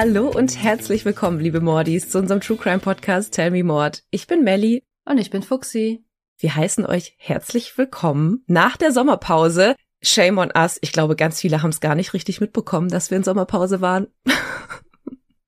[0.00, 4.04] Hallo und herzlich willkommen, liebe Mordis, zu unserem True Crime Podcast Tell Me Mord.
[4.12, 4.84] Ich bin Melly.
[5.04, 6.04] Und ich bin Fuxi.
[6.38, 9.74] Wir heißen euch herzlich willkommen nach der Sommerpause.
[10.00, 10.78] Shame on us.
[10.82, 14.06] Ich glaube, ganz viele haben es gar nicht richtig mitbekommen, dass wir in Sommerpause waren.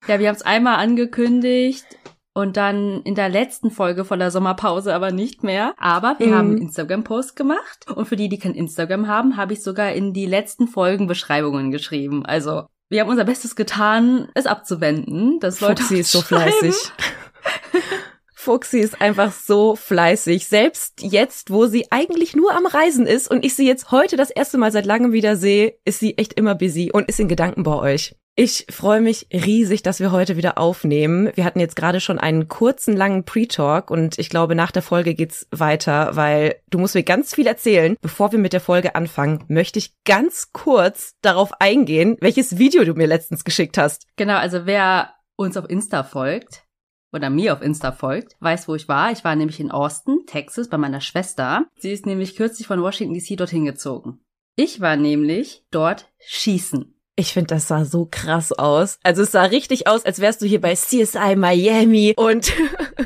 [0.05, 1.85] Ja, wir haben es einmal angekündigt
[2.33, 5.75] und dann in der letzten Folge von der Sommerpause aber nicht mehr.
[5.77, 6.33] Aber wir Mhm.
[6.33, 7.85] haben einen Instagram-Post gemacht.
[7.95, 11.71] Und für die, die kein Instagram haben, habe ich sogar in die letzten Folgen Beschreibungen
[11.71, 12.25] geschrieben.
[12.25, 16.75] Also, wir haben unser Bestes getan, es abzuwenden, dass Leute Fuxi uns ist so fleißig.
[18.35, 20.45] Fuxi ist einfach so fleißig.
[20.45, 24.29] Selbst jetzt, wo sie eigentlich nur am Reisen ist und ich sie jetzt heute das
[24.29, 27.63] erste Mal seit langem wieder sehe, ist sie echt immer busy und ist in Gedanken
[27.63, 28.13] bei euch.
[28.35, 31.31] Ich freue mich riesig, dass wir heute wieder aufnehmen.
[31.35, 35.15] Wir hatten jetzt gerade schon einen kurzen, langen Pre-Talk und ich glaube, nach der Folge
[35.15, 37.97] geht's weiter, weil du musst mir ganz viel erzählen.
[38.01, 42.93] Bevor wir mit der Folge anfangen, möchte ich ganz kurz darauf eingehen, welches Video du
[42.93, 44.07] mir letztens geschickt hast.
[44.15, 46.63] Genau, also wer uns auf Insta folgt
[47.11, 49.11] oder mir auf Insta folgt, weiß, wo ich war.
[49.11, 51.65] Ich war nämlich in Austin, Texas, bei meiner Schwester.
[51.77, 54.21] Sie ist nämlich kürzlich von Washington DC dorthin gezogen.
[54.55, 56.95] Ich war nämlich dort schießen.
[57.15, 58.97] Ich finde, das sah so krass aus.
[59.03, 62.53] Also es sah richtig aus, als wärst du hier bei CSI Miami und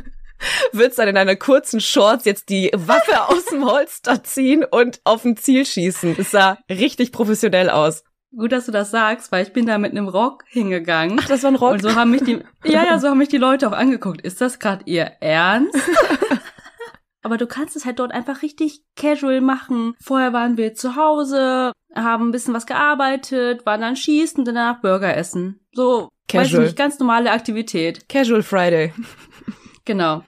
[0.72, 5.26] würdest dann in einer kurzen Shorts jetzt die Waffe aus dem Holster ziehen und auf
[5.26, 6.16] ein Ziel schießen.
[6.20, 8.04] Es sah richtig professionell aus.
[8.38, 11.18] Gut, dass du das sagst, weil ich bin da mit einem Rock hingegangen.
[11.22, 11.74] Ach, das war ein Rock.
[11.74, 14.22] Und so haben mich die, ja, ja, so haben mich die Leute auch angeguckt.
[14.22, 15.74] Ist das gerade ihr Ernst?
[17.26, 19.96] Aber du kannst es halt dort einfach richtig casual machen.
[20.00, 24.80] Vorher waren wir zu Hause, haben ein bisschen was gearbeitet, waren dann schießen und danach
[24.80, 25.60] Burger essen.
[25.74, 26.64] So, weiß ich Casual.
[26.66, 28.08] nicht, ganz normale Aktivität.
[28.10, 28.94] Casual Friday.
[29.86, 30.24] Genau.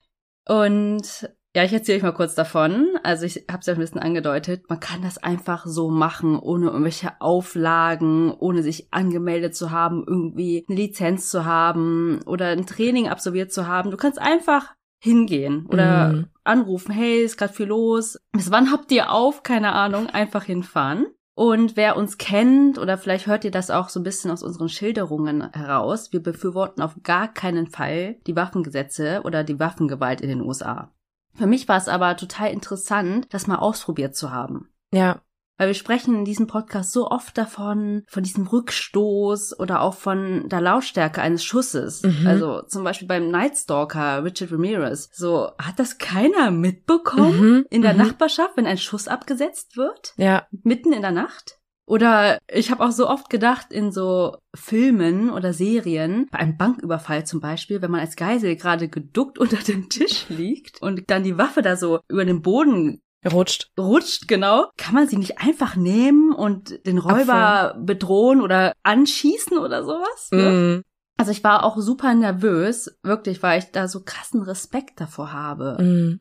[0.48, 2.88] Und ja, ich erzähle euch mal kurz davon.
[3.02, 4.70] Also ich habe es ja ein bisschen angedeutet.
[4.70, 10.66] Man kann das einfach so machen, ohne irgendwelche Auflagen, ohne sich angemeldet zu haben, irgendwie
[10.68, 13.90] eine Lizenz zu haben oder ein Training absolviert zu haben.
[13.90, 16.28] Du kannst einfach hingehen oder Mhm.
[16.44, 18.20] anrufen, hey, ist gerade viel los.
[18.32, 19.44] Bis wann habt ihr auf?
[19.44, 21.08] Keine Ahnung, einfach hinfahren.
[21.36, 24.70] Und wer uns kennt, oder vielleicht hört ihr das auch so ein bisschen aus unseren
[24.70, 30.42] Schilderungen heraus, wir befürworten auf gar keinen Fall die Waffengesetze oder die Waffengewalt in den
[30.42, 30.92] USA.
[31.36, 34.70] Für mich war es aber total interessant, das mal ausprobiert zu haben.
[34.92, 35.22] Ja.
[35.58, 40.48] Weil wir sprechen in diesem Podcast so oft davon, von diesem Rückstoß oder auch von
[40.50, 42.04] der Lautstärke eines Schusses.
[42.04, 42.28] Mhm.
[42.28, 45.10] Also zum Beispiel beim Night Stalker Richard Ramirez.
[45.14, 47.66] So, hat das keiner mitbekommen Mhm.
[47.70, 48.00] in der Mhm.
[48.00, 50.14] Nachbarschaft, wenn ein Schuss abgesetzt wird?
[50.18, 50.46] Ja.
[50.64, 51.56] Mitten in der Nacht?
[51.90, 57.26] Oder ich habe auch so oft gedacht in so Filmen oder Serien, bei einem Banküberfall
[57.26, 61.38] zum Beispiel, wenn man als Geisel gerade geduckt unter dem Tisch liegt und dann die
[61.38, 63.72] Waffe da so über den Boden Rutscht.
[63.78, 69.84] rutscht, genau, kann man sie nicht einfach nehmen und den Räuber bedrohen oder anschießen oder
[69.84, 70.30] sowas?
[70.32, 70.50] Ne?
[70.50, 70.84] Mhm.
[71.18, 75.78] Also ich war auch super nervös, wirklich, weil ich da so krassen Respekt davor habe.
[75.80, 76.20] Mhm.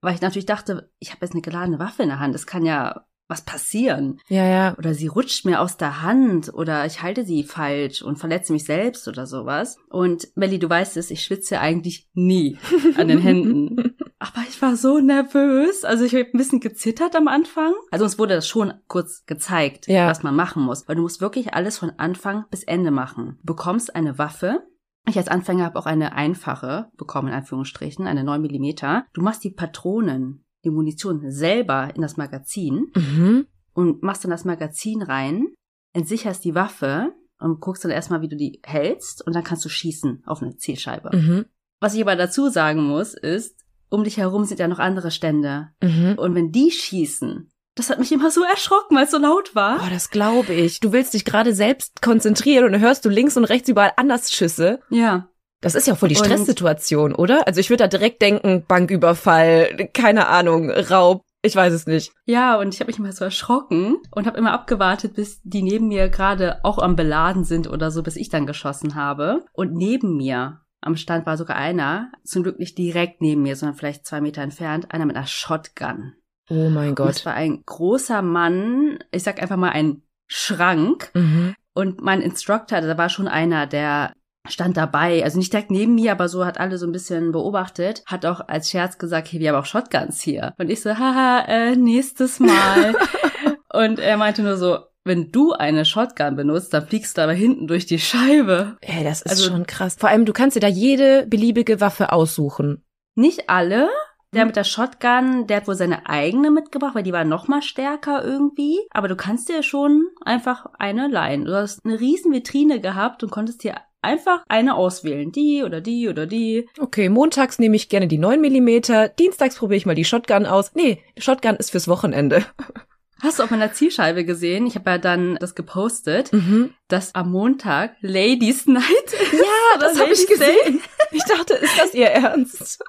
[0.00, 2.64] Weil ich natürlich dachte, ich habe jetzt eine geladene Waffe in der Hand, es kann
[2.64, 4.20] ja was passieren.
[4.28, 4.78] Ja, ja.
[4.78, 8.64] Oder sie rutscht mir aus der Hand oder ich halte sie falsch und verletze mich
[8.64, 9.76] selbst oder sowas.
[9.90, 12.58] Und Melly, du weißt es, ich schwitze eigentlich nie
[12.96, 13.96] an den Händen.
[14.20, 15.84] Aber ich war so nervös.
[15.84, 17.72] Also ich habe ein bisschen gezittert am Anfang.
[17.90, 20.08] Also uns wurde das schon kurz gezeigt, Ja.
[20.08, 20.88] was man machen muss.
[20.88, 23.38] Weil du musst wirklich alles von Anfang bis Ende machen.
[23.40, 24.66] Du bekommst eine Waffe.
[25.08, 29.06] Ich als Anfänger habe auch eine einfache bekommen, in Anführungsstrichen, eine 9 Millimeter.
[29.14, 33.46] Du machst die Patronen, die Munition selber in das Magazin Mhm.
[33.72, 35.46] und machst dann das Magazin rein,
[35.94, 39.68] entsicherst die Waffe und guckst dann erstmal, wie du die hältst und dann kannst du
[39.68, 41.16] schießen auf eine Zielscheibe.
[41.16, 41.44] Mhm.
[41.80, 43.54] Was ich aber dazu sagen muss, ist,
[43.90, 45.68] um dich herum sind ja noch andere Stände.
[45.82, 46.14] Mhm.
[46.18, 49.80] Und wenn die schießen, das hat mich immer so erschrocken, weil es so laut war.
[49.84, 50.80] Oh, das glaube ich.
[50.80, 54.32] Du willst dich gerade selbst konzentrieren und dann hörst du links und rechts überall anders
[54.32, 54.80] Schüsse.
[54.90, 55.28] Ja.
[55.60, 57.46] Das ist ja voll die Und- Stresssituation, oder?
[57.46, 62.12] Also ich würde da direkt denken, Banküberfall, keine Ahnung, Raub, ich weiß es nicht.
[62.24, 65.86] Ja, und ich habe mich immer so erschrocken und habe immer abgewartet, bis die neben
[65.88, 69.44] mir gerade auch am Beladen sind oder so, bis ich dann geschossen habe.
[69.52, 73.76] Und neben mir am Stand war sogar einer, zum Glück nicht direkt neben mir, sondern
[73.76, 76.14] vielleicht zwei Meter entfernt, einer mit einer Shotgun.
[76.50, 81.10] Oh mein Und es war ein großer Mann, ich sag einfach mal ein Schrank.
[81.14, 81.54] Mhm.
[81.74, 84.12] Und mein Instructor, da war schon einer, der
[84.48, 88.02] stand dabei, also nicht direkt neben mir, aber so hat alle so ein bisschen beobachtet,
[88.06, 90.54] hat auch als Scherz gesagt, hey, wir haben auch Shotguns hier.
[90.58, 92.94] Und ich so, haha, äh, nächstes Mal.
[93.72, 94.78] und er meinte nur so,
[95.08, 98.76] wenn du eine Shotgun benutzt, dann fliegst du aber hinten durch die Scheibe.
[98.80, 99.96] Ey, das ist Also- schon krass.
[99.98, 102.84] Vor allem, du kannst dir da jede beliebige Waffe aussuchen.
[103.16, 103.88] Nicht alle.
[104.34, 104.48] Der Hm.
[104.48, 108.22] mit der Shotgun, der hat wohl seine eigene mitgebracht, weil die war noch mal stärker
[108.22, 108.78] irgendwie.
[108.90, 111.46] Aber du kannst dir schon einfach eine leihen.
[111.46, 115.32] Du hast eine riesen Vitrine gehabt und konntest dir einfach eine auswählen.
[115.32, 116.68] Die oder die oder die.
[116.78, 120.72] Okay, montags nehme ich gerne die 9 Millimeter, dienstags probiere ich mal die Shotgun aus.
[120.74, 122.44] Nee, Shotgun ist fürs Wochenende.
[123.20, 124.66] Hast du auf meiner Zielscheibe gesehen?
[124.66, 126.72] Ich habe ja dann das gepostet, Mhm.
[126.88, 128.82] dass am Montag Ladies Night
[129.12, 129.32] ist.
[129.32, 130.80] Ja, das habe ich gesehen.
[131.10, 132.84] Ich dachte, ist das ihr Ernst?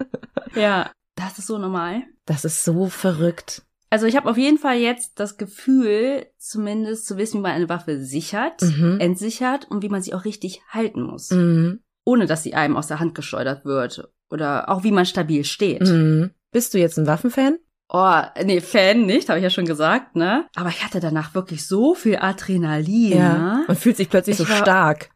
[0.56, 2.04] Ja, das ist so normal.
[2.26, 3.64] Das ist so verrückt.
[3.92, 7.70] Also ich habe auf jeden Fall jetzt das Gefühl, zumindest zu wissen, wie man eine
[7.70, 8.98] Waffe sichert, Mhm.
[9.00, 11.80] entsichert und wie man sie auch richtig halten muss, Mhm.
[12.06, 15.82] ohne dass sie einem aus der Hand geschleudert wird oder auch wie man stabil steht.
[15.82, 16.30] Mhm.
[16.52, 17.58] Bist du jetzt ein Waffenfan?
[17.92, 20.46] Oh, nee, Fan nicht, habe ich ja schon gesagt, ne?
[20.56, 23.64] Aber ich hatte danach wirklich so viel Adrenalin, ne?
[23.68, 25.10] Man fühlt sich plötzlich Ich so war- stark.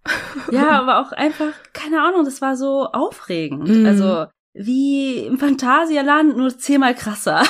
[0.52, 3.68] Ja, aber auch einfach, keine Ahnung, das war so aufregend.
[3.70, 3.86] Mhm.
[3.86, 4.26] Also
[4.56, 7.44] wie im Phantasialand, nur zehnmal krasser.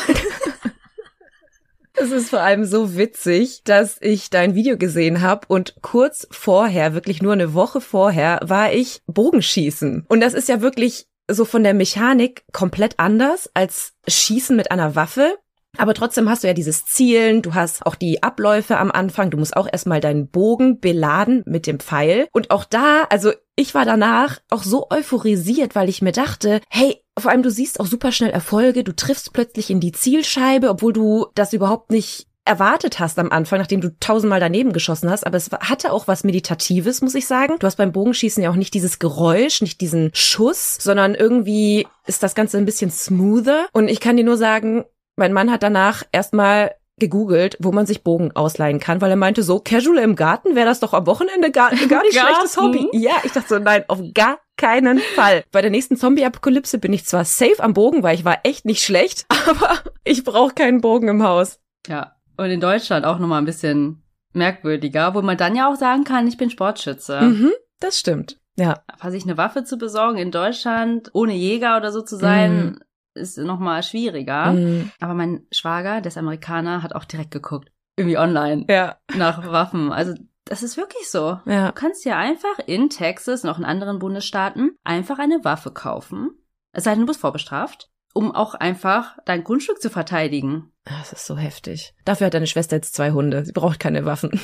[1.96, 6.96] Es ist vor allem so witzig, dass ich dein Video gesehen habe und kurz vorher,
[6.96, 10.06] wirklich nur eine Woche vorher, war ich Bogenschießen.
[10.10, 14.96] Und das ist ja wirklich so von der Mechanik komplett anders als Schießen mit einer
[14.96, 15.38] Waffe.
[15.78, 19.38] Aber trotzdem hast du ja dieses Zielen, du hast auch die Abläufe am Anfang, du
[19.38, 22.28] musst auch erstmal deinen Bogen beladen mit dem Pfeil.
[22.32, 27.04] Und auch da, also ich war danach auch so euphorisiert, weil ich mir dachte, hey,
[27.18, 30.94] vor allem du siehst auch super schnell Erfolge, du triffst plötzlich in die Zielscheibe, obwohl
[30.94, 35.38] du das überhaupt nicht erwartet hast am Anfang, nachdem du tausendmal daneben geschossen hast, aber
[35.38, 37.56] es hatte auch was Meditatives, muss ich sagen.
[37.60, 42.24] Du hast beim Bogenschießen ja auch nicht dieses Geräusch, nicht diesen Schuss, sondern irgendwie ist
[42.24, 43.68] das Ganze ein bisschen smoother.
[43.72, 44.84] Und ich kann dir nur sagen,
[45.16, 49.42] mein Mann hat danach erstmal gegoogelt, wo man sich Bogen ausleihen kann, weil er meinte,
[49.42, 52.88] so casual im Garten wäre das doch am Wochenende gar, gar nicht schlechtes Hobby.
[52.92, 55.44] Ja, ich dachte so, nein, auf gar keinen Fall.
[55.52, 58.84] Bei der nächsten Zombie-Apokalypse bin ich zwar safe am Bogen, weil ich war echt nicht
[58.84, 61.60] schlecht, aber ich brauche keinen Bogen im Haus.
[61.88, 64.04] Ja, und in Deutschland auch nochmal ein bisschen
[64.34, 67.22] merkwürdiger, wo man dann ja auch sagen kann, ich bin Sportschütze.
[67.22, 68.40] Mhm, das stimmt.
[68.56, 68.84] Ja.
[68.88, 72.80] Aber sich eine Waffe zu besorgen in Deutschland, ohne Jäger oder so zu sein,
[73.14, 74.54] ist nochmal schwieriger.
[74.54, 74.92] Mhm.
[75.00, 77.72] Aber mein Schwager, der ist Amerikaner, hat auch direkt geguckt.
[77.96, 78.66] Irgendwie online.
[78.70, 78.98] Ja.
[79.16, 79.92] Nach Waffen.
[79.92, 80.14] Also,
[80.46, 81.40] das ist wirklich so.
[81.46, 81.68] Ja.
[81.68, 86.32] Du kannst dir einfach in Texas und auch in anderen Bundesstaaten einfach eine Waffe kaufen.
[86.72, 90.72] Es sei denn, du bist vorbestraft, um auch einfach dein Grundstück zu verteidigen.
[90.86, 91.94] Das ist so heftig.
[92.06, 93.46] Dafür hat deine Schwester jetzt zwei Hunde.
[93.46, 94.40] Sie braucht keine Waffen.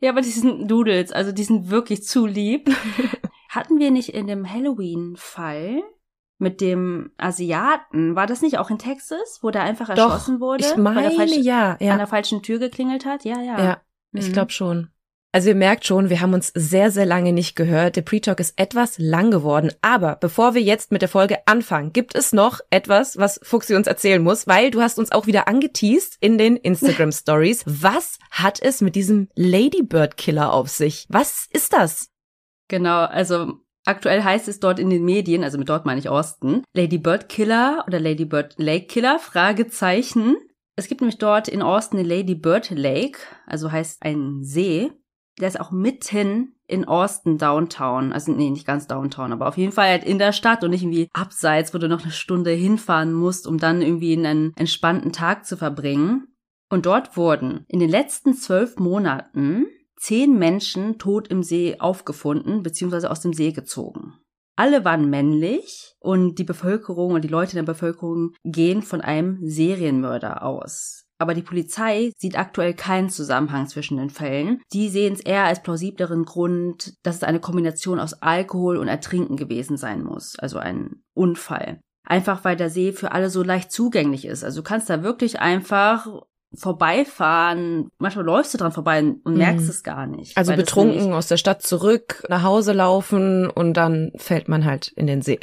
[0.00, 2.70] Ja, aber die sind Doodles, also die sind wirklich zu lieb.
[3.50, 5.82] Hatten wir nicht in dem Halloween-Fall
[6.38, 10.64] mit dem Asiaten, war das nicht auch in Texas, wo der einfach Doch, erschossen wurde?
[10.64, 11.96] Ich weil er meine, falsch ja, an ja.
[11.98, 13.24] der falschen Tür geklingelt hat?
[13.24, 13.62] Ja, ja.
[13.62, 13.80] Ja,
[14.12, 14.32] ich Mhm.
[14.32, 14.90] glaube schon.
[15.32, 17.94] Also ihr merkt schon, wir haben uns sehr, sehr lange nicht gehört.
[17.94, 19.72] Der Pre-Talk ist etwas lang geworden.
[19.80, 23.86] Aber bevor wir jetzt mit der Folge anfangen, gibt es noch etwas, was Fuxi uns
[23.86, 27.62] erzählen muss, weil du hast uns auch wieder angeteased in den Instagram Stories.
[27.64, 31.06] Was hat es mit diesem Ladybird Killer auf sich?
[31.08, 32.08] Was ist das?
[32.66, 36.64] Genau, also aktuell heißt es dort in den Medien, also mit dort meine ich Austin,
[36.74, 40.36] Lady Bird Killer oder Lady Bird Lake Killer, Fragezeichen.
[40.74, 44.90] Es gibt nämlich dort in Austin den Lady Bird Lake, also heißt ein See.
[45.40, 48.12] Der ist auch mitten in Austin Downtown.
[48.12, 50.82] Also nee, nicht ganz Downtown, aber auf jeden Fall halt in der Stadt und nicht
[50.82, 55.46] irgendwie abseits, wo du noch eine Stunde hinfahren musst, um dann irgendwie einen entspannten Tag
[55.46, 56.28] zu verbringen.
[56.68, 59.66] Und dort wurden in den letzten zwölf Monaten
[59.96, 63.08] zehn Menschen tot im See aufgefunden bzw.
[63.08, 64.14] aus dem See gezogen.
[64.56, 69.38] Alle waren männlich und die Bevölkerung und die Leute in der Bevölkerung gehen von einem
[69.42, 71.06] Serienmörder aus.
[71.20, 74.62] Aber die Polizei sieht aktuell keinen Zusammenhang zwischen den Fällen.
[74.72, 79.36] Die sehen es eher als plausibleren Grund, dass es eine Kombination aus Alkohol und Ertrinken
[79.36, 81.80] gewesen sein muss, also ein Unfall.
[82.06, 84.42] Einfach weil der See für alle so leicht zugänglich ist.
[84.42, 86.06] Also du kannst da wirklich einfach
[86.56, 87.90] vorbeifahren.
[87.98, 89.70] Manchmal läufst du dran vorbei und merkst Mhm.
[89.70, 90.36] es gar nicht.
[90.36, 95.06] Also betrunken aus der Stadt zurück, nach Hause laufen und dann fällt man halt in
[95.06, 95.38] den See.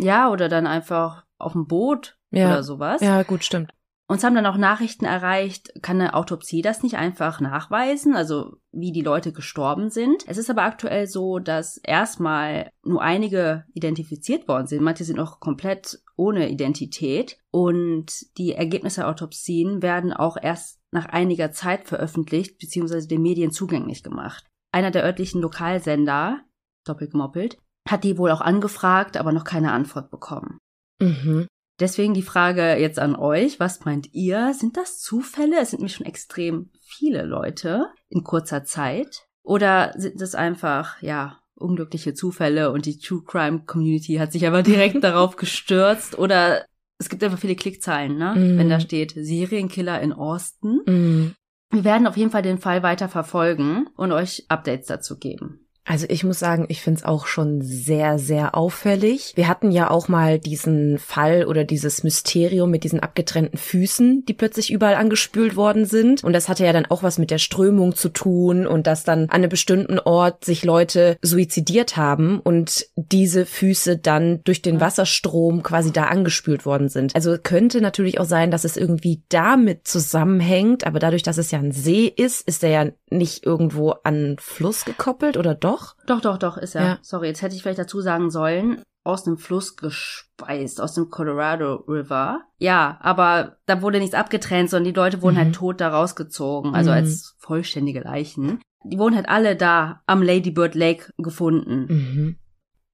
[0.00, 2.46] Ja, oder dann einfach auf dem Boot Ja.
[2.52, 3.00] oder sowas.
[3.02, 3.72] Ja, gut, stimmt.
[4.10, 8.90] Uns haben dann auch Nachrichten erreicht, kann eine Autopsie das nicht einfach nachweisen, also wie
[8.90, 10.24] die Leute gestorben sind.
[10.26, 14.82] Es ist aber aktuell so, dass erstmal nur einige identifiziert worden sind.
[14.82, 17.36] Manche sind noch komplett ohne Identität.
[17.50, 23.06] Und die Ergebnisse der Autopsien werden auch erst nach einiger Zeit veröffentlicht bzw.
[23.06, 24.46] den Medien zugänglich gemacht.
[24.72, 26.40] Einer der örtlichen Lokalsender,
[26.86, 30.56] doppelt gemoppelt, hat die wohl auch angefragt, aber noch keine Antwort bekommen.
[30.98, 31.46] Mhm.
[31.80, 33.60] Deswegen die Frage jetzt an euch.
[33.60, 34.52] Was meint ihr?
[34.54, 35.60] Sind das Zufälle?
[35.60, 39.26] Es sind nämlich schon extrem viele Leute in kurzer Zeit.
[39.42, 44.62] Oder sind es einfach, ja, unglückliche Zufälle und die True Crime Community hat sich aber
[44.62, 46.18] direkt darauf gestürzt?
[46.18, 46.64] Oder
[46.98, 48.34] es gibt einfach viele Klickzahlen, ne?
[48.36, 48.58] Mhm.
[48.58, 50.80] Wenn da steht Serienkiller in Austin.
[50.86, 51.34] Mhm.
[51.70, 55.67] Wir werden auf jeden Fall den Fall weiter verfolgen und euch Updates dazu geben.
[55.88, 59.32] Also ich muss sagen, ich finde es auch schon sehr, sehr auffällig.
[59.36, 64.34] Wir hatten ja auch mal diesen Fall oder dieses Mysterium mit diesen abgetrennten Füßen, die
[64.34, 66.22] plötzlich überall angespült worden sind.
[66.22, 69.22] Und das hatte ja dann auch was mit der Strömung zu tun und dass dann
[69.22, 75.62] an einem bestimmten Ort sich Leute suizidiert haben und diese Füße dann durch den Wasserstrom
[75.62, 77.14] quasi da angespült worden sind.
[77.14, 81.58] Also könnte natürlich auch sein, dass es irgendwie damit zusammenhängt, aber dadurch, dass es ja
[81.58, 85.94] ein See ist, ist er ja nicht irgendwo an Fluss gekoppelt oder doch?
[86.06, 86.20] doch?
[86.20, 86.82] Doch, doch, ist er.
[86.82, 86.98] Ja.
[87.02, 91.84] Sorry, jetzt hätte ich vielleicht dazu sagen sollen, aus dem Fluss gespeist, aus dem Colorado
[91.88, 92.42] River.
[92.58, 95.52] Ja, aber da wurde nichts abgetrennt, sondern die Leute wurden halt mhm.
[95.52, 96.96] halt tot da rausgezogen, also mhm.
[96.96, 98.60] als vollständige Leichen.
[98.84, 101.86] Die wurden halt alle da am Ladybird Lake gefunden.
[101.88, 102.36] Mhm.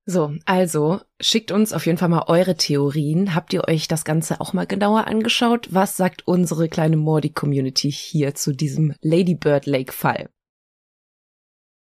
[0.07, 3.35] So, also schickt uns auf jeden Fall mal eure Theorien.
[3.35, 5.69] Habt ihr euch das Ganze auch mal genauer angeschaut?
[5.73, 10.29] Was sagt unsere kleine Mordi-Community hier zu diesem Ladybird Lake-Fall?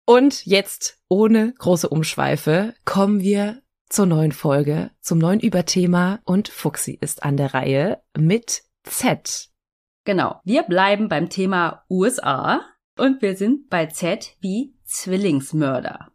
[0.07, 6.99] Und jetzt, ohne große Umschweife, kommen wir zur neuen Folge, zum neuen Überthema und Fuxi
[7.01, 9.49] ist an der Reihe mit Z.
[10.05, 10.41] Genau.
[10.45, 12.61] Wir bleiben beim Thema USA
[12.99, 16.14] und wir sind bei Z wie Zwillingsmörder.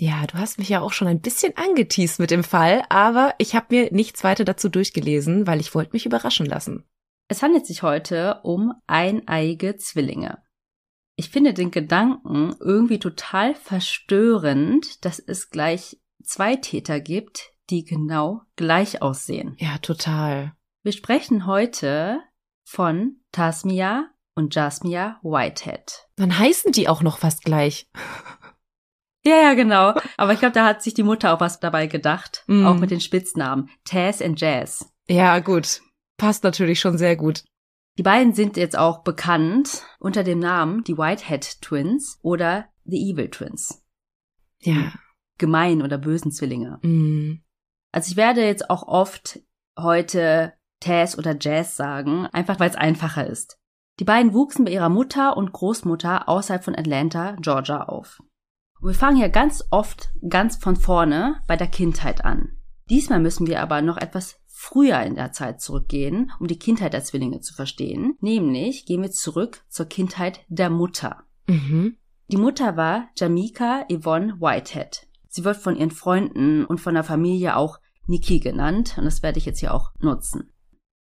[0.00, 3.54] Ja, du hast mich ja auch schon ein bisschen angeteased mit dem Fall, aber ich
[3.54, 6.84] habe mir nichts weiter dazu durchgelesen, weil ich wollte mich überraschen lassen.
[7.28, 10.42] Es handelt sich heute um eineiige Zwillinge
[11.20, 18.40] ich finde den Gedanken irgendwie total verstörend, dass es gleich zwei Täter gibt, die genau
[18.56, 19.54] gleich aussehen.
[19.58, 20.54] Ja, total.
[20.82, 22.20] Wir sprechen heute
[22.64, 26.08] von Tasmia und Jasmia Whitehead.
[26.16, 27.90] Dann heißen die auch noch fast gleich.
[29.24, 29.94] Ja, ja, genau.
[30.16, 32.44] Aber ich glaube, da hat sich die Mutter auch was dabei gedacht.
[32.46, 32.66] Mm.
[32.66, 33.68] Auch mit den Spitznamen.
[33.84, 34.92] Taz und Jazz.
[35.08, 35.82] Ja, gut.
[36.16, 37.44] Passt natürlich schon sehr gut.
[37.98, 43.28] Die beiden sind jetzt auch bekannt unter dem Namen die Whitehead Twins oder The Evil
[43.28, 43.82] Twins.
[44.60, 44.92] Ja.
[45.38, 46.78] Gemein oder bösen Zwillinge.
[46.82, 47.42] Mm.
[47.92, 49.40] Also ich werde jetzt auch oft
[49.78, 53.58] heute Taz oder Jazz sagen, einfach weil es einfacher ist.
[53.98, 58.22] Die beiden wuchsen bei ihrer Mutter und Großmutter außerhalb von Atlanta, Georgia auf.
[58.80, 62.56] Und wir fangen ja ganz oft ganz von vorne bei der Kindheit an.
[62.88, 67.04] Diesmal müssen wir aber noch etwas früher in der Zeit zurückgehen, um die Kindheit der
[67.04, 68.16] Zwillinge zu verstehen.
[68.20, 71.24] Nämlich gehen wir zurück zur Kindheit der Mutter.
[71.46, 71.96] Mhm.
[72.28, 75.06] Die Mutter war Jamaica Yvonne Whitehead.
[75.28, 79.38] Sie wird von ihren Freunden und von der Familie auch Nikki genannt und das werde
[79.38, 80.50] ich jetzt hier auch nutzen.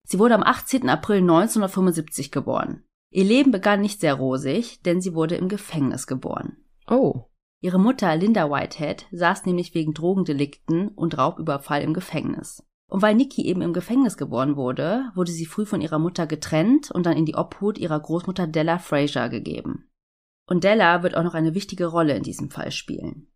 [0.05, 0.89] Sie wurde am 18.
[0.89, 2.83] April 1975 geboren.
[3.09, 6.57] Ihr Leben begann nicht sehr rosig, denn sie wurde im Gefängnis geboren.
[6.87, 7.25] Oh.
[7.63, 12.61] Ihre Mutter Linda Whitehead saß nämlich wegen Drogendelikten und Raubüberfall im Gefängnis.
[12.91, 16.91] Und weil Nikki eben im Gefängnis geboren wurde, wurde sie früh von ihrer Mutter getrennt
[16.91, 19.89] und dann in die Obhut ihrer Großmutter Della Fraser gegeben.
[20.45, 23.31] Und Della wird auch noch eine wichtige Rolle in diesem Fall spielen.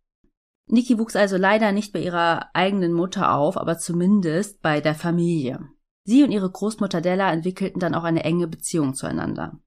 [0.66, 5.70] Nikki wuchs also leider nicht bei ihrer eigenen Mutter auf, aber zumindest bei der Familie.
[6.04, 9.58] Sie und ihre Großmutter Della entwickelten dann auch eine enge Beziehung zueinander.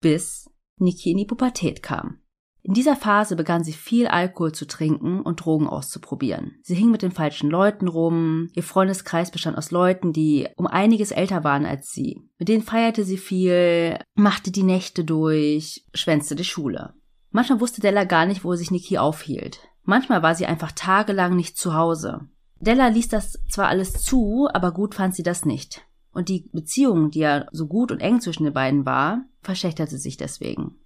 [0.00, 2.20] Bis Nikki in die Pubertät kam.
[2.66, 6.58] In dieser Phase begann sie viel Alkohol zu trinken und Drogen auszuprobieren.
[6.62, 8.48] Sie hing mit den falschen Leuten rum.
[8.54, 12.22] Ihr Freundeskreis bestand aus Leuten, die um einiges älter waren als sie.
[12.38, 16.94] Mit denen feierte sie viel, machte die Nächte durch, schwänzte die Schule.
[17.30, 19.60] Manchmal wusste Della gar nicht, wo sich Niki aufhielt.
[19.82, 22.22] Manchmal war sie einfach tagelang nicht zu Hause.
[22.60, 25.82] Della ließ das zwar alles zu, aber gut fand sie das nicht.
[26.12, 30.16] Und die Beziehung, die ja so gut und eng zwischen den beiden war, verschlechterte sich
[30.16, 30.80] deswegen.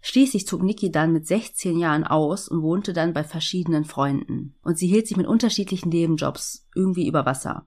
[0.00, 4.54] Schließlich zog Niki dann mit 16 Jahren aus und wohnte dann bei verschiedenen Freunden.
[4.62, 7.66] Und sie hielt sich mit unterschiedlichen Nebenjobs irgendwie über Wasser.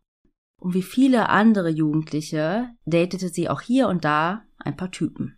[0.59, 5.37] Und wie viele andere Jugendliche datete sie auch hier und da ein paar Typen.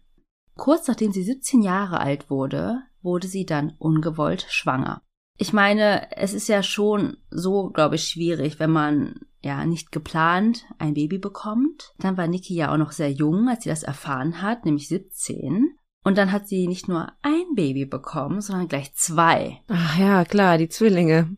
[0.56, 5.02] Kurz nachdem sie 17 Jahre alt wurde, wurde sie dann ungewollt schwanger.
[5.38, 10.66] Ich meine, es ist ja schon so, glaube ich, schwierig, wenn man ja nicht geplant
[10.78, 11.94] ein Baby bekommt.
[11.98, 15.76] Dann war Niki ja auch noch sehr jung, als sie das erfahren hat, nämlich 17.
[16.04, 19.62] Und dann hat sie nicht nur ein Baby bekommen, sondern gleich zwei.
[19.70, 21.38] Ach ja, klar, die Zwillinge.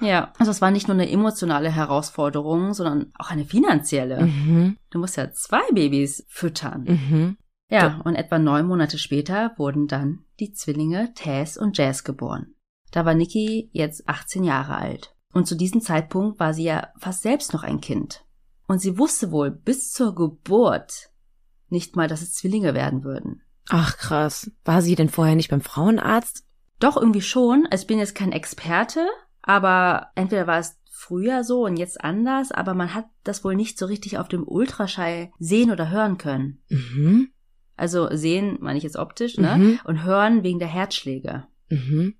[0.00, 4.24] Ja, also es war nicht nur eine emotionale Herausforderung, sondern auch eine finanzielle.
[4.24, 4.76] Mhm.
[4.90, 6.84] Du musst ja zwei Babys füttern.
[6.84, 7.36] Mhm.
[7.70, 12.54] Ja, und etwa neun Monate später wurden dann die Zwillinge Tess und Jazz geboren.
[12.90, 15.14] Da war Nikki jetzt 18 Jahre alt.
[15.32, 18.24] Und zu diesem Zeitpunkt war sie ja fast selbst noch ein Kind.
[18.66, 21.10] Und sie wusste wohl bis zur Geburt
[21.68, 23.42] nicht mal, dass es Zwillinge werden würden.
[23.68, 24.50] Ach krass.
[24.64, 26.44] War sie denn vorher nicht beim Frauenarzt?
[26.78, 27.66] Doch, irgendwie schon.
[27.70, 29.06] Also ich bin jetzt kein Experte,
[29.40, 33.78] aber entweder war es früher so und jetzt anders, aber man hat das wohl nicht
[33.78, 36.62] so richtig auf dem Ultraschall sehen oder hören können.
[36.68, 37.30] Mhm.
[37.76, 39.56] Also sehen, meine ich jetzt optisch, ne?
[39.56, 39.80] Mhm.
[39.84, 41.46] Und hören wegen der Herzschläge.
[41.68, 42.14] Mhm.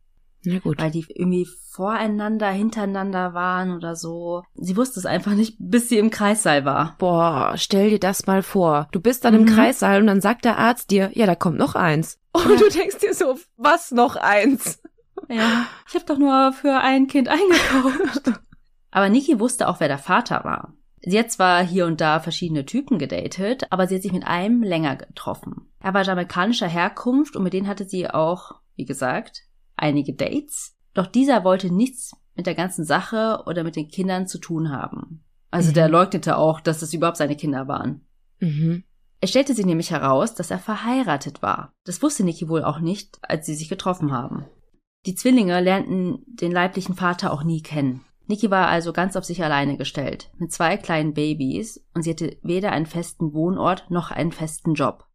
[0.45, 0.81] Na gut.
[0.81, 4.43] Weil die irgendwie voreinander, hintereinander waren oder so.
[4.55, 6.97] Sie wusste es einfach nicht, bis sie im Kreissaal war.
[6.99, 8.89] Boah, stell dir das mal vor.
[8.93, 9.47] Du bist dann im Mhm.
[9.55, 12.19] Kreissaal und dann sagt der Arzt dir, ja, da kommt noch eins.
[12.35, 12.57] Und Ja.
[12.57, 14.81] du denkst dir so, was noch eins?
[15.29, 18.33] Ja, ich habe doch nur für ein Kind eingekauft.
[18.91, 20.73] aber Niki wusste auch, wer der Vater war.
[21.05, 24.63] Sie hat zwar hier und da verschiedene Typen gedatet, aber sie hat sich mit einem
[24.63, 25.73] länger getroffen.
[25.81, 29.43] Er war jamaikanischer Herkunft und mit denen hatte sie auch, wie gesagt,
[29.83, 30.77] einige Dates.
[30.95, 35.25] Doch dieser wollte nichts mit der ganzen Sache oder mit den Kindern zu tun haben.
[35.51, 35.75] Also Mhm.
[35.75, 38.07] der leugnete auch, dass es überhaupt seine Kinder waren.
[38.41, 38.85] Mhm.
[39.21, 41.73] Es stellte sich nämlich heraus, dass er verheiratet war.
[41.85, 44.47] Das wusste Niki wohl auch nicht, als sie sich getroffen haben.
[45.07, 48.01] Die Zwillinge lernten den leiblichen Vater auch nie kennen.
[48.27, 52.37] Niki war also ganz auf sich alleine gestellt, mit zwei kleinen Babys, und sie hatte
[52.43, 55.07] weder einen festen Wohnort noch einen festen Job.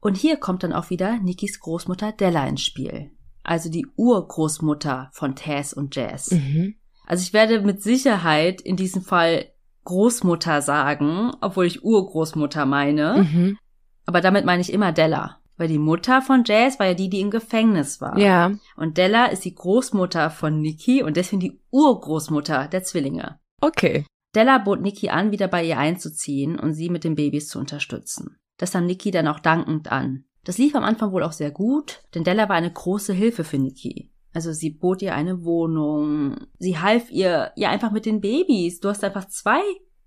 [0.00, 3.10] Und hier kommt dann auch wieder Nikis Großmutter Della ins Spiel.
[3.46, 6.32] Also die Urgroßmutter von Taz und Jazz.
[6.32, 6.74] Mhm.
[7.06, 9.52] Also ich werde mit Sicherheit in diesem Fall
[9.84, 13.22] Großmutter sagen, obwohl ich Urgroßmutter meine.
[13.22, 13.58] Mhm.
[14.04, 15.38] Aber damit meine ich immer Della.
[15.56, 18.18] Weil die Mutter von Jazz war ja die, die im Gefängnis war.
[18.18, 18.50] Ja.
[18.76, 23.38] Und Della ist die Großmutter von Nikki und deswegen die Urgroßmutter der Zwillinge.
[23.60, 24.04] Okay.
[24.34, 28.38] Della bot Nikki an, wieder bei ihr einzuziehen und sie mit den Babys zu unterstützen.
[28.58, 30.24] Das nahm Nikki dann auch dankend an.
[30.46, 33.58] Das lief am Anfang wohl auch sehr gut, denn Della war eine große Hilfe für
[33.58, 34.12] Nikki.
[34.32, 38.78] Also sie bot ihr eine Wohnung, sie half ihr ja einfach mit den Babys.
[38.78, 39.60] Du hast einfach zwei